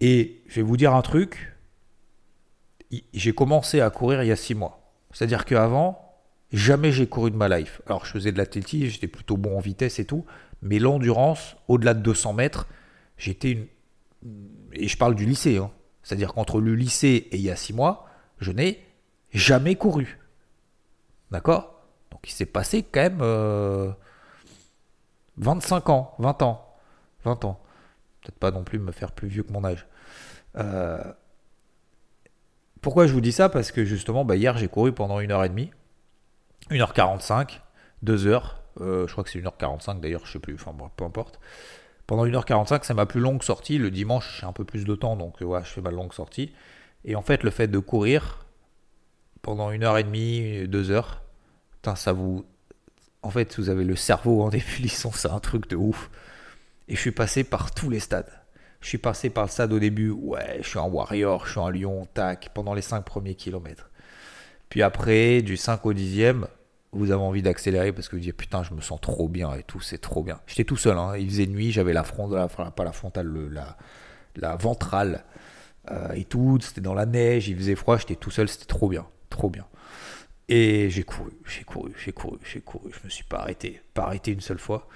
Et 0.00 0.42
je 0.46 0.56
vais 0.56 0.62
vous 0.62 0.76
dire 0.76 0.94
un 0.94 1.02
truc. 1.02 1.54
J'ai 3.12 3.32
commencé 3.32 3.80
à 3.80 3.90
courir 3.90 4.22
il 4.22 4.28
y 4.28 4.32
a 4.32 4.36
six 4.36 4.54
mois. 4.54 4.80
C'est-à-dire 5.12 5.44
qu'avant, 5.44 6.09
Jamais 6.52 6.90
j'ai 6.90 7.06
couru 7.06 7.30
de 7.30 7.36
ma 7.36 7.48
life. 7.48 7.80
Alors 7.86 8.04
je 8.04 8.10
faisais 8.10 8.32
de 8.32 8.38
l'athlétisme, 8.38 8.86
j'étais 8.86 9.08
plutôt 9.08 9.36
bon 9.36 9.56
en 9.56 9.60
vitesse 9.60 9.98
et 9.98 10.04
tout, 10.04 10.24
mais 10.62 10.78
l'endurance, 10.78 11.56
au-delà 11.68 11.94
de 11.94 12.00
200 12.00 12.32
mètres, 12.32 12.66
j'étais 13.16 13.52
une... 13.52 13.66
Et 14.72 14.88
je 14.88 14.96
parle 14.96 15.14
du 15.14 15.24
lycée, 15.24 15.58
hein. 15.58 15.70
c'est-à-dire 16.02 16.34
qu'entre 16.34 16.60
le 16.60 16.74
lycée 16.74 17.28
et 17.30 17.36
il 17.36 17.42
y 17.42 17.50
a 17.50 17.56
6 17.56 17.72
mois, 17.72 18.06
je 18.38 18.52
n'ai 18.52 18.84
jamais 19.32 19.76
couru. 19.76 20.18
D'accord? 21.30 21.82
Donc 22.10 22.20
il 22.28 22.32
s'est 22.32 22.46
passé 22.46 22.82
quand 22.82 23.00
même 23.00 23.94
25 25.36 25.88
euh, 25.88 25.92
ans, 25.92 26.14
20 26.18 26.42
ans, 26.42 26.76
20 27.24 27.44
ans. 27.44 27.60
Peut-être 28.20 28.38
pas 28.38 28.50
non 28.50 28.64
plus 28.64 28.78
me 28.78 28.92
faire 28.92 29.12
plus 29.12 29.28
vieux 29.28 29.42
que 29.42 29.52
mon 29.52 29.64
âge. 29.64 29.86
Euh, 30.56 31.02
pourquoi 32.80 33.06
je 33.06 33.12
vous 33.12 33.20
dis 33.20 33.32
ça? 33.32 33.48
Parce 33.48 33.72
que 33.72 33.84
justement, 33.84 34.24
bah, 34.24 34.36
hier 34.36 34.56
j'ai 34.58 34.68
couru 34.68 34.92
pendant 34.92 35.20
une 35.20 35.30
heure 35.30 35.44
et 35.44 35.48
demie. 35.48 35.70
1h45, 36.70 37.60
2h, 38.04 38.42
euh, 38.80 39.06
je 39.06 39.12
crois 39.12 39.24
que 39.24 39.30
c'est 39.30 39.40
1h45 39.40 40.00
d'ailleurs, 40.00 40.24
je 40.24 40.32
sais 40.32 40.38
plus, 40.38 40.54
enfin 40.54 40.72
bon, 40.72 40.88
peu 40.96 41.04
importe. 41.04 41.40
Pendant 42.06 42.26
1h45, 42.26 42.80
c'est 42.82 42.94
ma 42.94 43.06
plus 43.06 43.20
longue 43.20 43.42
sortie. 43.42 43.78
Le 43.78 43.90
dimanche, 43.90 44.40
j'ai 44.40 44.46
un 44.46 44.52
peu 44.52 44.64
plus 44.64 44.84
de 44.84 44.94
temps, 44.94 45.16
donc 45.16 45.40
ouais, 45.40 45.60
je 45.62 45.68
fais 45.68 45.80
ma 45.80 45.90
longue 45.90 46.12
sortie. 46.12 46.52
Et 47.04 47.14
en 47.14 47.22
fait, 47.22 47.44
le 47.44 47.50
fait 47.50 47.68
de 47.68 47.78
courir 47.78 48.46
pendant 49.42 49.70
1h30, 49.70 50.68
2h, 50.68 51.04
putain, 51.70 51.94
ça 51.94 52.12
vous. 52.12 52.44
En 53.22 53.30
fait, 53.30 53.58
vous 53.58 53.68
avez 53.68 53.84
le 53.84 53.96
cerveau 53.96 54.42
en 54.42 54.50
ébullition, 54.50 55.12
c'est 55.12 55.30
un 55.30 55.40
truc 55.40 55.68
de 55.68 55.76
ouf. 55.76 56.10
Et 56.88 56.96
je 56.96 57.00
suis 57.00 57.12
passé 57.12 57.44
par 57.44 57.72
tous 57.72 57.90
les 57.90 58.00
stades. 58.00 58.32
Je 58.80 58.88
suis 58.88 58.98
passé 58.98 59.30
par 59.30 59.44
le 59.44 59.50
stade 59.50 59.72
au 59.72 59.78
début, 59.78 60.10
ouais, 60.10 60.58
je 60.62 60.68
suis 60.68 60.78
un 60.78 60.88
warrior, 60.88 61.46
je 61.46 61.52
suis 61.52 61.60
un 61.60 61.70
lion, 61.70 62.08
tac, 62.14 62.50
pendant 62.54 62.74
les 62.74 62.82
5 62.82 63.04
premiers 63.04 63.34
kilomètres. 63.34 63.90
Puis 64.70 64.82
après, 64.82 65.42
du 65.42 65.56
5 65.56 65.84
au 65.84 65.92
10e, 65.92 66.46
vous 66.92 67.10
avez 67.10 67.22
envie 67.22 67.42
d'accélérer 67.42 67.92
parce 67.92 68.08
que 68.08 68.16
vous 68.16 68.22
dites 68.22 68.36
putain, 68.36 68.62
je 68.62 68.74
me 68.74 68.80
sens 68.80 69.00
trop 69.00 69.28
bien 69.28 69.54
et 69.54 69.62
tout, 69.62 69.80
c'est 69.80 69.98
trop 69.98 70.22
bien. 70.22 70.40
J'étais 70.46 70.64
tout 70.64 70.76
seul, 70.76 70.98
hein. 70.98 71.16
il 71.16 71.28
faisait 71.28 71.46
nuit, 71.46 71.70
j'avais 71.72 71.92
la 71.92 72.04
frontale, 72.04 72.48
pas 72.74 72.84
la 72.84 72.92
frontale, 72.92 73.32
la, 73.52 73.76
la 74.36 74.56
ventrale 74.56 75.24
euh, 75.90 76.12
et 76.14 76.24
tout, 76.24 76.58
c'était 76.60 76.80
dans 76.80 76.94
la 76.94 77.06
neige, 77.06 77.48
il 77.48 77.56
faisait 77.56 77.74
froid, 77.74 77.96
j'étais 77.96 78.16
tout 78.16 78.30
seul, 78.30 78.48
c'était 78.48 78.66
trop 78.66 78.88
bien, 78.88 79.06
trop 79.28 79.50
bien. 79.50 79.66
Et 80.48 80.90
j'ai 80.90 81.04
couru, 81.04 81.30
j'ai 81.46 81.62
couru, 81.62 81.92
j'ai 81.96 82.12
couru, 82.12 82.38
j'ai 82.42 82.60
couru, 82.60 82.90
je 82.92 83.04
me 83.04 83.10
suis 83.10 83.24
pas 83.24 83.38
arrêté, 83.38 83.80
pas 83.94 84.02
arrêté 84.02 84.32
une 84.32 84.40
seule 84.40 84.58
fois. 84.58 84.88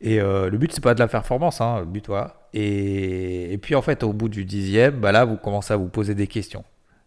Et 0.00 0.20
euh, 0.20 0.50
le 0.50 0.58
but, 0.58 0.72
c'est 0.72 0.82
pas 0.82 0.94
de 0.94 0.98
la 1.00 1.08
performance, 1.08 1.60
hein, 1.62 1.80
le 1.80 1.86
but, 1.86 2.06
voilà. 2.06 2.48
Et, 2.52 3.52
et, 3.52 3.58
puis 3.58 3.74
en 3.74 3.82
fait, 3.82 4.02
au 4.02 4.12
bout 4.12 4.28
du 4.28 4.44
dixième, 4.44 5.00
bah 5.00 5.12
là, 5.12 5.24
vous 5.24 5.36
commencez 5.36 5.72
à 5.72 5.76
vous 5.76 5.88
poser 5.88 6.14
des 6.14 6.26
questions. 6.26 6.64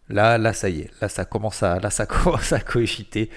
Là, 0.08 0.38
là, 0.38 0.52
ça 0.52 0.68
y 0.68 0.80
est. 0.80 0.90
Là, 1.00 1.08
ça 1.08 1.24
commence 1.24 1.62
à, 1.62 1.78
là, 1.78 1.90
ça 1.90 2.06
commence 2.06 2.52
à 2.52 2.60
cogiter. 2.60 3.30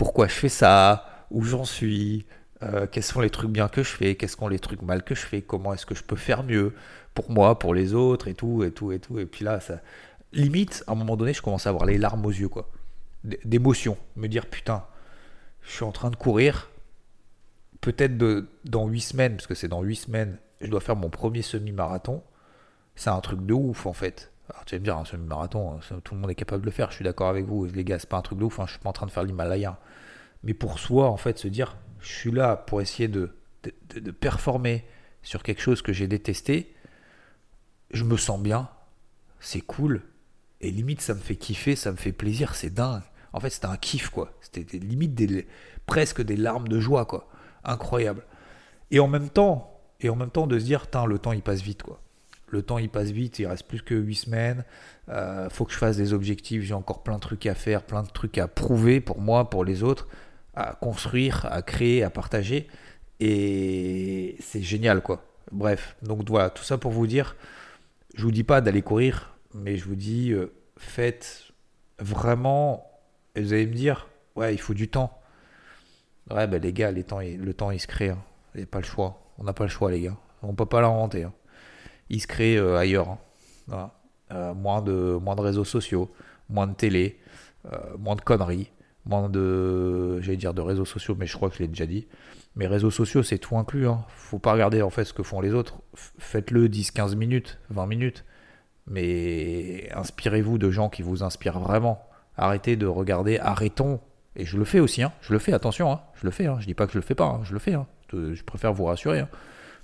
Pourquoi 0.00 0.28
je 0.28 0.32
fais 0.32 0.48
ça 0.48 1.26
Où 1.30 1.42
j'en 1.42 1.66
suis 1.66 2.24
euh, 2.62 2.86
Quels 2.90 3.02
sont 3.02 3.20
les 3.20 3.28
trucs 3.28 3.50
bien 3.50 3.68
que 3.68 3.82
je 3.82 3.90
fais 3.90 4.14
Quels 4.14 4.30
sont 4.30 4.48
les 4.48 4.58
trucs 4.58 4.80
mal 4.80 5.02
que 5.02 5.14
je 5.14 5.20
fais 5.20 5.42
Comment 5.42 5.74
est-ce 5.74 5.84
que 5.84 5.94
je 5.94 6.02
peux 6.02 6.16
faire 6.16 6.42
mieux 6.42 6.72
pour 7.12 7.30
moi, 7.30 7.58
pour 7.58 7.74
les 7.74 7.92
autres 7.92 8.26
et 8.26 8.32
tout, 8.32 8.64
et 8.64 8.70
tout, 8.70 8.92
et 8.92 8.98
tout. 8.98 9.18
Et 9.18 9.26
puis 9.26 9.44
là, 9.44 9.60
ça. 9.60 9.82
Limite, 10.32 10.84
à 10.86 10.92
un 10.92 10.94
moment 10.94 11.18
donné, 11.18 11.34
je 11.34 11.42
commence 11.42 11.66
à 11.66 11.68
avoir 11.68 11.84
les 11.84 11.98
larmes 11.98 12.24
aux 12.24 12.30
yeux, 12.30 12.48
quoi. 12.48 12.70
D'émotion. 13.44 13.98
Me 14.16 14.26
dire, 14.26 14.46
putain, 14.46 14.86
je 15.60 15.70
suis 15.70 15.84
en 15.84 15.92
train 15.92 16.08
de 16.08 16.16
courir. 16.16 16.70
Peut-être 17.82 18.16
dans 18.64 18.88
8 18.88 19.00
semaines, 19.02 19.36
parce 19.36 19.46
que 19.46 19.54
c'est 19.54 19.68
dans 19.68 19.82
8 19.82 19.96
semaines, 19.96 20.38
je 20.62 20.68
dois 20.68 20.80
faire 20.80 20.96
mon 20.96 21.10
premier 21.10 21.42
semi-marathon. 21.42 22.22
C'est 22.96 23.10
un 23.10 23.20
truc 23.20 23.44
de 23.44 23.52
ouf, 23.52 23.84
en 23.84 23.92
fait. 23.92 24.32
Alors 24.50 24.64
tu 24.64 24.74
vas 24.74 24.80
me 24.80 24.84
dire, 24.84 24.96
un 24.96 25.04
semi-marathon, 25.04 25.78
hein, 25.78 26.00
tout 26.02 26.14
le 26.14 26.20
monde 26.20 26.30
est 26.30 26.34
capable 26.34 26.62
de 26.62 26.66
le 26.66 26.72
faire, 26.72 26.90
je 26.90 26.96
suis 26.96 27.04
d'accord 27.04 27.28
avec 27.28 27.46
vous, 27.46 27.66
les 27.66 27.84
gars, 27.84 27.98
c'est 27.98 28.08
pas 28.08 28.16
un 28.16 28.22
truc 28.22 28.38
de 28.38 28.44
ouf, 28.44 28.58
hein, 28.58 28.64
je 28.66 28.72
suis 28.72 28.80
pas 28.80 28.88
en 28.88 28.92
train 28.92 29.06
de 29.06 29.10
faire 29.10 29.22
l'Himalaya. 29.22 29.78
Mais 30.42 30.54
pour 30.54 30.78
soi, 30.78 31.08
en 31.08 31.16
fait, 31.16 31.38
se 31.38 31.48
dire, 31.48 31.76
je 32.00 32.08
suis 32.08 32.30
là 32.30 32.56
pour 32.56 32.80
essayer 32.80 33.08
de, 33.08 33.34
de, 33.94 34.10
performer 34.10 34.84
sur 35.22 35.42
quelque 35.42 35.60
chose 35.60 35.82
que 35.82 35.92
j'ai 35.92 36.08
détesté, 36.08 36.74
je 37.92 38.04
me 38.04 38.16
sens 38.16 38.40
bien, 38.40 38.68
c'est 39.38 39.60
cool, 39.60 40.02
et 40.60 40.70
limite 40.70 41.00
ça 41.00 41.14
me 41.14 41.20
fait 41.20 41.36
kiffer, 41.36 41.76
ça 41.76 41.92
me 41.92 41.96
fait 41.96 42.12
plaisir, 42.12 42.54
c'est 42.54 42.70
dingue. 42.70 43.02
En 43.32 43.40
fait, 43.40 43.50
c'était 43.50 43.66
un 43.66 43.76
kiff, 43.76 44.08
quoi. 44.08 44.32
C'était 44.40 44.78
limite 44.78 45.16
presque 45.86 46.20
des 46.20 46.36
larmes 46.36 46.66
de 46.66 46.80
joie, 46.80 47.04
quoi. 47.04 47.28
Incroyable. 47.62 48.24
Et 48.90 48.98
en 48.98 49.06
même 49.06 49.30
temps, 49.30 49.80
et 50.00 50.08
en 50.08 50.16
même 50.16 50.30
temps 50.30 50.46
de 50.46 50.58
se 50.58 50.64
dire, 50.64 50.86
le 51.06 51.18
temps 51.18 51.32
il 51.32 51.42
passe 51.42 51.62
vite, 51.62 51.82
quoi 51.82 52.00
le 52.52 52.62
temps 52.62 52.78
il 52.78 52.88
passe 52.88 53.10
vite, 53.10 53.38
il 53.38 53.46
reste 53.46 53.66
plus 53.66 53.82
que 53.82 53.94
8 53.94 54.14
semaines. 54.14 54.64
Euh, 55.08 55.48
faut 55.50 55.64
que 55.64 55.72
je 55.72 55.78
fasse 55.78 55.96
des 55.96 56.12
objectifs, 56.12 56.62
j'ai 56.62 56.74
encore 56.74 57.02
plein 57.02 57.16
de 57.16 57.20
trucs 57.20 57.46
à 57.46 57.54
faire, 57.54 57.82
plein 57.82 58.02
de 58.02 58.08
trucs 58.08 58.38
à 58.38 58.48
prouver 58.48 59.00
pour 59.00 59.20
moi, 59.20 59.50
pour 59.50 59.64
les 59.64 59.82
autres, 59.82 60.08
à 60.54 60.74
construire, 60.74 61.46
à 61.50 61.62
créer, 61.62 62.02
à 62.02 62.10
partager. 62.10 62.68
Et 63.20 64.36
c'est 64.40 64.62
génial 64.62 65.02
quoi. 65.02 65.24
Bref, 65.52 65.96
donc 66.02 66.28
voilà, 66.28 66.50
tout 66.50 66.62
ça 66.62 66.78
pour 66.78 66.92
vous 66.92 67.06
dire, 67.06 67.36
je 68.14 68.22
vous 68.22 68.30
dis 68.30 68.44
pas 68.44 68.60
d'aller 68.60 68.82
courir, 68.82 69.34
mais 69.54 69.76
je 69.76 69.84
vous 69.84 69.96
dis, 69.96 70.32
euh, 70.32 70.52
faites 70.76 71.50
vraiment, 71.98 72.86
et 73.34 73.42
vous 73.42 73.52
allez 73.52 73.66
me 73.66 73.74
dire, 73.74 74.08
ouais, 74.36 74.54
il 74.54 74.58
faut 74.58 74.74
du 74.74 74.88
temps. 74.88 75.20
Ouais, 76.30 76.46
ben 76.46 76.62
les 76.62 76.72
gars, 76.72 76.90
les 76.92 77.04
temps, 77.04 77.20
le 77.20 77.54
temps, 77.54 77.70
il 77.70 77.80
se 77.80 77.86
crée. 77.86 78.10
Hein. 78.10 78.22
Il 78.54 78.58
n'y 78.58 78.64
a 78.64 78.66
pas 78.66 78.78
le 78.78 78.84
choix. 78.84 79.20
On 79.38 79.44
n'a 79.44 79.52
pas 79.52 79.64
le 79.64 79.70
choix, 79.70 79.90
les 79.90 80.00
gars. 80.00 80.16
On 80.42 80.54
peut 80.54 80.66
pas 80.66 80.80
l'inventer. 80.80 81.24
Hein. 81.24 81.32
Il 82.10 82.20
se 82.20 82.26
crée 82.26 82.56
euh, 82.56 82.76
ailleurs. 82.76 83.16
Hein. 83.72 83.90
Euh, 84.32 84.54
moins, 84.54 84.82
de, 84.82 85.18
moins 85.20 85.34
de 85.34 85.40
réseaux 85.40 85.64
sociaux, 85.64 86.10
moins 86.48 86.66
de 86.66 86.74
télé, 86.74 87.18
moins 87.98 88.14
de 88.14 88.20
conneries, 88.20 88.70
moins 89.04 89.28
de, 89.28 90.20
j'allais 90.20 90.36
dire 90.36 90.54
de 90.54 90.60
réseaux 90.60 90.84
sociaux, 90.84 91.16
mais 91.18 91.26
je 91.26 91.36
crois 91.36 91.50
que 91.50 91.56
je 91.56 91.60
l'ai 91.60 91.68
déjà 91.68 91.86
dit. 91.86 92.06
Mais 92.56 92.66
réseaux 92.66 92.90
sociaux, 92.90 93.22
c'est 93.22 93.38
tout 93.38 93.56
inclus. 93.56 93.88
Hein. 93.88 94.04
Faut 94.08 94.38
pas 94.38 94.52
regarder 94.52 94.82
en 94.82 94.90
fait 94.90 95.04
ce 95.04 95.12
que 95.12 95.22
font 95.22 95.40
les 95.40 95.54
autres. 95.54 95.80
Faites-le 96.18 96.68
10, 96.68 96.90
15 96.90 97.16
minutes, 97.16 97.58
20 97.70 97.86
minutes. 97.86 98.24
Mais 98.86 99.88
inspirez-vous 99.94 100.58
de 100.58 100.70
gens 100.70 100.88
qui 100.88 101.02
vous 101.02 101.22
inspirent 101.22 101.60
vraiment. 101.60 102.04
Arrêtez 102.36 102.76
de 102.76 102.86
regarder, 102.86 103.38
arrêtons. 103.38 104.00
Et 104.36 104.44
je 104.44 104.56
le 104.56 104.64
fais 104.64 104.80
aussi, 104.80 105.02
hein. 105.02 105.12
je 105.20 105.32
le 105.32 105.38
fais, 105.38 105.52
attention, 105.52 105.92
hein. 105.92 106.00
je 106.14 106.24
le 106.24 106.30
fais. 106.30 106.48
Je 106.60 106.66
dis 106.66 106.74
pas 106.74 106.86
que 106.86 106.92
je 106.92 106.98
le 106.98 107.02
fais 107.02 107.14
pas, 107.14 107.40
je 107.44 107.52
le 107.52 107.58
fais. 107.58 107.76
Je 108.12 108.42
préfère 108.42 108.72
vous 108.72 108.84
rassurer. 108.84 109.24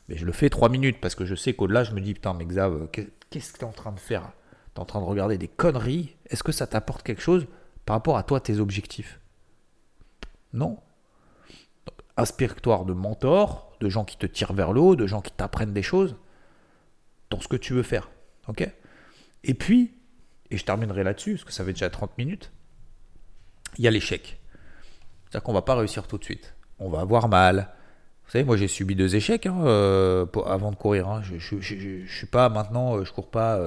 Mais 0.08 0.16
je 0.16 0.24
le 0.24 0.32
fais 0.32 0.48
3 0.50 0.68
minutes 0.68 1.00
parce 1.00 1.14
que 1.14 1.24
je 1.24 1.34
sais 1.34 1.54
qu'au-delà, 1.54 1.84
je 1.84 1.92
me 1.92 2.00
dis, 2.00 2.14
putain, 2.14 2.34
mais 2.34 2.44
Xav, 2.44 2.88
qu'est-ce 2.90 3.52
que 3.52 3.58
tu 3.58 3.64
en 3.64 3.72
train 3.72 3.92
de 3.92 3.98
faire? 3.98 4.32
Tu 4.74 4.80
en 4.80 4.84
train 4.84 5.00
de 5.00 5.06
regarder 5.06 5.38
des 5.38 5.48
conneries? 5.48 6.16
Est-ce 6.26 6.42
que 6.42 6.52
ça 6.52 6.66
t'apporte 6.66 7.02
quelque 7.02 7.22
chose 7.22 7.46
par 7.84 7.96
rapport 7.96 8.16
à 8.16 8.22
toi, 8.22 8.40
tes 8.40 8.58
objectifs? 8.58 9.20
Non 10.52 10.78
inspire-toi 12.16 12.84
de 12.86 12.92
mentors, 12.92 13.76
de 13.80 13.88
gens 13.88 14.04
qui 14.04 14.16
te 14.16 14.26
tirent 14.26 14.52
vers 14.52 14.72
le 14.72 14.80
haut, 14.80 14.96
de 14.96 15.06
gens 15.06 15.20
qui 15.20 15.32
t'apprennent 15.32 15.74
des 15.74 15.82
choses 15.82 16.16
dans 17.30 17.40
ce 17.40 17.48
que 17.48 17.56
tu 17.56 17.74
veux 17.74 17.82
faire. 17.82 18.10
Ok? 18.48 18.68
Et 19.44 19.54
puis, 19.54 19.94
et 20.50 20.56
je 20.56 20.64
terminerai 20.64 21.04
là-dessus, 21.04 21.32
parce 21.32 21.44
que 21.44 21.52
ça 21.52 21.64
fait 21.64 21.72
déjà 21.72 21.90
30 21.90 22.16
minutes, 22.18 22.52
il 23.78 23.84
y 23.84 23.88
a 23.88 23.90
l'échec. 23.90 24.40
C'est-à-dire 25.24 25.42
qu'on 25.42 25.52
va 25.52 25.62
pas 25.62 25.74
réussir 25.74 26.06
tout 26.06 26.18
de 26.18 26.24
suite. 26.24 26.54
On 26.78 26.88
va 26.88 27.00
avoir 27.00 27.28
mal. 27.28 27.74
Vous 28.26 28.32
savez, 28.32 28.44
moi 28.44 28.56
j'ai 28.56 28.68
subi 28.68 28.96
deux 28.96 29.14
échecs 29.14 29.46
hein, 29.46 29.60
euh, 29.64 30.26
avant 30.46 30.70
de 30.70 30.76
courir. 30.76 31.08
Hein. 31.08 31.22
Je, 31.22 31.38
je, 31.38 32.06
suis 32.06 32.26
pas 32.26 32.48
maintenant, 32.48 33.04
je 33.04 33.12
cours 33.12 33.30
pas 33.30 33.58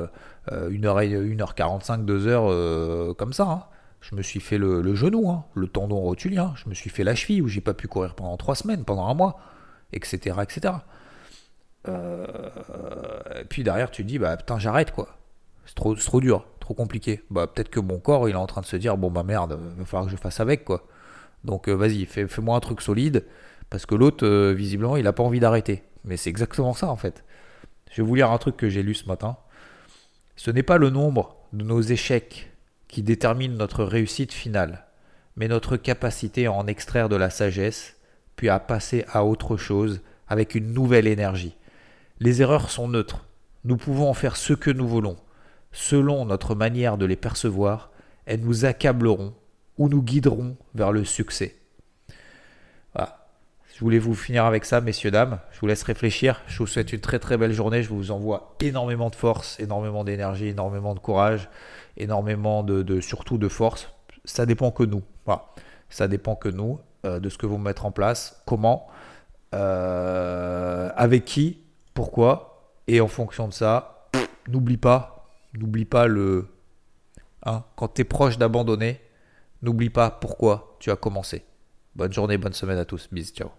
1h, 0.51 1.37
1h45, 1.37 2.05
2h 2.05 3.13
comme 3.15 3.33
ça. 3.33 3.43
Hein. 3.43 3.63
Je 4.01 4.15
me 4.15 4.21
suis 4.21 4.39
fait 4.39 4.57
le, 4.57 4.95
genou, 4.95 5.41
le 5.55 5.67
tendon 5.67 5.99
rotulien, 5.99 6.53
je 6.55 6.69
me 6.69 6.73
suis 6.73 6.89
fait 6.89 7.03
la 7.03 7.15
cheville 7.15 7.41
où 7.41 7.47
j'ai 7.47 7.61
pas 7.61 7.73
pu 7.73 7.87
courir 7.87 8.15
pendant 8.15 8.37
trois 8.37 8.55
semaines, 8.55 8.85
pendant 8.85 9.07
un 9.07 9.13
mois, 9.13 9.39
etc. 9.91 10.37
etc. 10.41 10.73
Euh, 11.87 12.25
et 13.39 13.43
puis 13.45 13.63
derrière, 13.63 13.91
tu 13.91 14.03
te 14.03 14.07
dis, 14.07 14.17
bah 14.17 14.37
putain, 14.37 14.57
j'arrête 14.57 14.91
quoi. 14.91 15.09
C'est 15.65 15.75
trop, 15.75 15.95
trop 15.95 16.21
dur, 16.21 16.45
trop 16.59 16.73
compliqué. 16.73 17.23
Bah 17.29 17.47
peut-être 17.47 17.69
que 17.69 17.79
mon 17.79 17.99
corps, 17.99 18.29
il 18.29 18.33
est 18.33 18.35
en 18.35 18.47
train 18.47 18.61
de 18.61 18.65
se 18.65 18.77
dire, 18.77 18.97
bon 18.97 19.11
bah 19.11 19.23
merde, 19.23 19.59
va 19.77 19.85
falloir 19.85 20.05
que 20.05 20.11
je 20.11 20.17
fasse 20.17 20.39
avec 20.39 20.63
quoi. 20.63 20.87
Donc 21.43 21.67
euh, 21.67 21.73
vas-y, 21.73 22.05
fais, 22.05 22.25
moi 22.39 22.55
un 22.55 22.59
truc 22.61 22.81
solide, 22.81 23.25
parce 23.69 23.85
que 23.85 23.95
l'autre, 23.95 24.25
euh, 24.25 24.53
visiblement, 24.53 24.97
il 24.97 25.07
a 25.07 25.13
pas 25.13 25.23
envie 25.23 25.39
d'arrêter. 25.39 25.83
Mais 26.05 26.17
c'est 26.17 26.29
exactement 26.29 26.73
ça 26.73 26.87
en 26.87 26.95
fait. 26.95 27.23
Je 27.91 28.01
vais 28.01 28.07
vous 28.07 28.15
lire 28.15 28.31
un 28.31 28.37
truc 28.37 28.57
que 28.57 28.69
j'ai 28.69 28.83
lu 28.83 28.93
ce 28.93 29.07
matin. 29.07 29.37
Ce 30.35 30.51
n'est 30.51 30.63
pas 30.63 30.77
le 30.77 30.89
nombre 30.89 31.35
de 31.53 31.63
nos 31.63 31.81
échecs 31.81 32.51
qui 32.87 33.03
détermine 33.03 33.57
notre 33.57 33.83
réussite 33.83 34.33
finale, 34.33 34.85
mais 35.35 35.47
notre 35.47 35.77
capacité 35.77 36.45
à 36.45 36.53
en 36.53 36.67
extraire 36.67 37.09
de 37.09 37.15
la 37.15 37.29
sagesse, 37.29 37.97
puis 38.35 38.49
à 38.49 38.59
passer 38.59 39.05
à 39.11 39.25
autre 39.25 39.57
chose 39.57 40.01
avec 40.27 40.55
une 40.55 40.73
nouvelle 40.73 41.07
énergie. 41.07 41.55
Les 42.19 42.41
erreurs 42.41 42.69
sont 42.69 42.87
neutres. 42.87 43.25
Nous 43.65 43.77
pouvons 43.77 44.09
en 44.09 44.13
faire 44.13 44.37
ce 44.37 44.53
que 44.53 44.71
nous 44.71 44.87
voulons. 44.87 45.17
Selon 45.71 46.25
notre 46.25 46.55
manière 46.55 46.97
de 46.97 47.05
les 47.05 47.15
percevoir, 47.15 47.91
elles 48.25 48.41
nous 48.41 48.65
accableront 48.65 49.33
ou 49.77 49.89
nous 49.89 50.01
guideront 50.01 50.57
vers 50.75 50.91
le 50.91 51.03
succès. 51.03 51.55
Voilà. 52.93 53.18
Je 53.79 53.85
voulais 53.85 53.97
vous 53.97 54.13
finir 54.13 54.43
avec 54.43 54.65
ça, 54.65 54.81
messieurs, 54.81 55.09
dames. 55.09 55.39
Je 55.53 55.59
vous 55.61 55.67
laisse 55.67 55.83
réfléchir. 55.83 56.41
Je 56.47 56.57
vous 56.57 56.67
souhaite 56.67 56.91
une 56.91 56.99
très 56.99 57.17
très 57.17 57.37
belle 57.37 57.53
journée. 57.53 57.81
Je 57.81 57.87
vous 57.87 58.11
envoie 58.11 58.57
énormément 58.59 59.09
de 59.09 59.15
force, 59.15 59.57
énormément 59.57 60.03
d'énergie, 60.03 60.47
énormément 60.47 60.93
de 60.93 60.99
courage 60.99 61.47
énormément 61.95 62.63
de, 62.63 62.99
surtout 62.99 63.37
de 63.37 63.47
force. 63.47 63.89
Ça 64.25 64.45
dépend 64.45 64.71
que 64.71 64.83
nous. 64.83 65.03
Ça 65.89 66.07
dépend 66.09 66.35
que 66.35 66.49
nous 66.49 66.79
euh, 67.05 67.19
de 67.19 67.29
ce 67.29 67.37
que 67.37 67.45
vous 67.45 67.57
mettez 67.57 67.81
en 67.81 67.91
place, 67.91 68.41
comment, 68.45 68.87
euh, 69.55 70.89
avec 70.95 71.25
qui, 71.25 71.61
pourquoi, 71.93 72.73
et 72.87 73.01
en 73.01 73.07
fonction 73.07 73.47
de 73.47 73.53
ça, 73.53 74.09
n'oublie 74.47 74.77
pas, 74.77 75.25
n'oublie 75.53 75.85
pas 75.85 76.07
le. 76.07 76.47
Hein, 77.45 77.63
quand 77.75 77.93
tu 77.93 78.01
es 78.01 78.03
proche 78.03 78.37
d'abandonner, 78.37 78.99
n'oublie 79.61 79.89
pas 79.89 80.11
pourquoi 80.11 80.75
tu 80.79 80.91
as 80.91 80.95
commencé. 80.95 81.43
Bonne 81.95 82.13
journée, 82.13 82.37
bonne 82.37 82.53
semaine 82.53 82.77
à 82.77 82.85
tous. 82.85 83.07
Bisous, 83.11 83.33
ciao. 83.33 83.58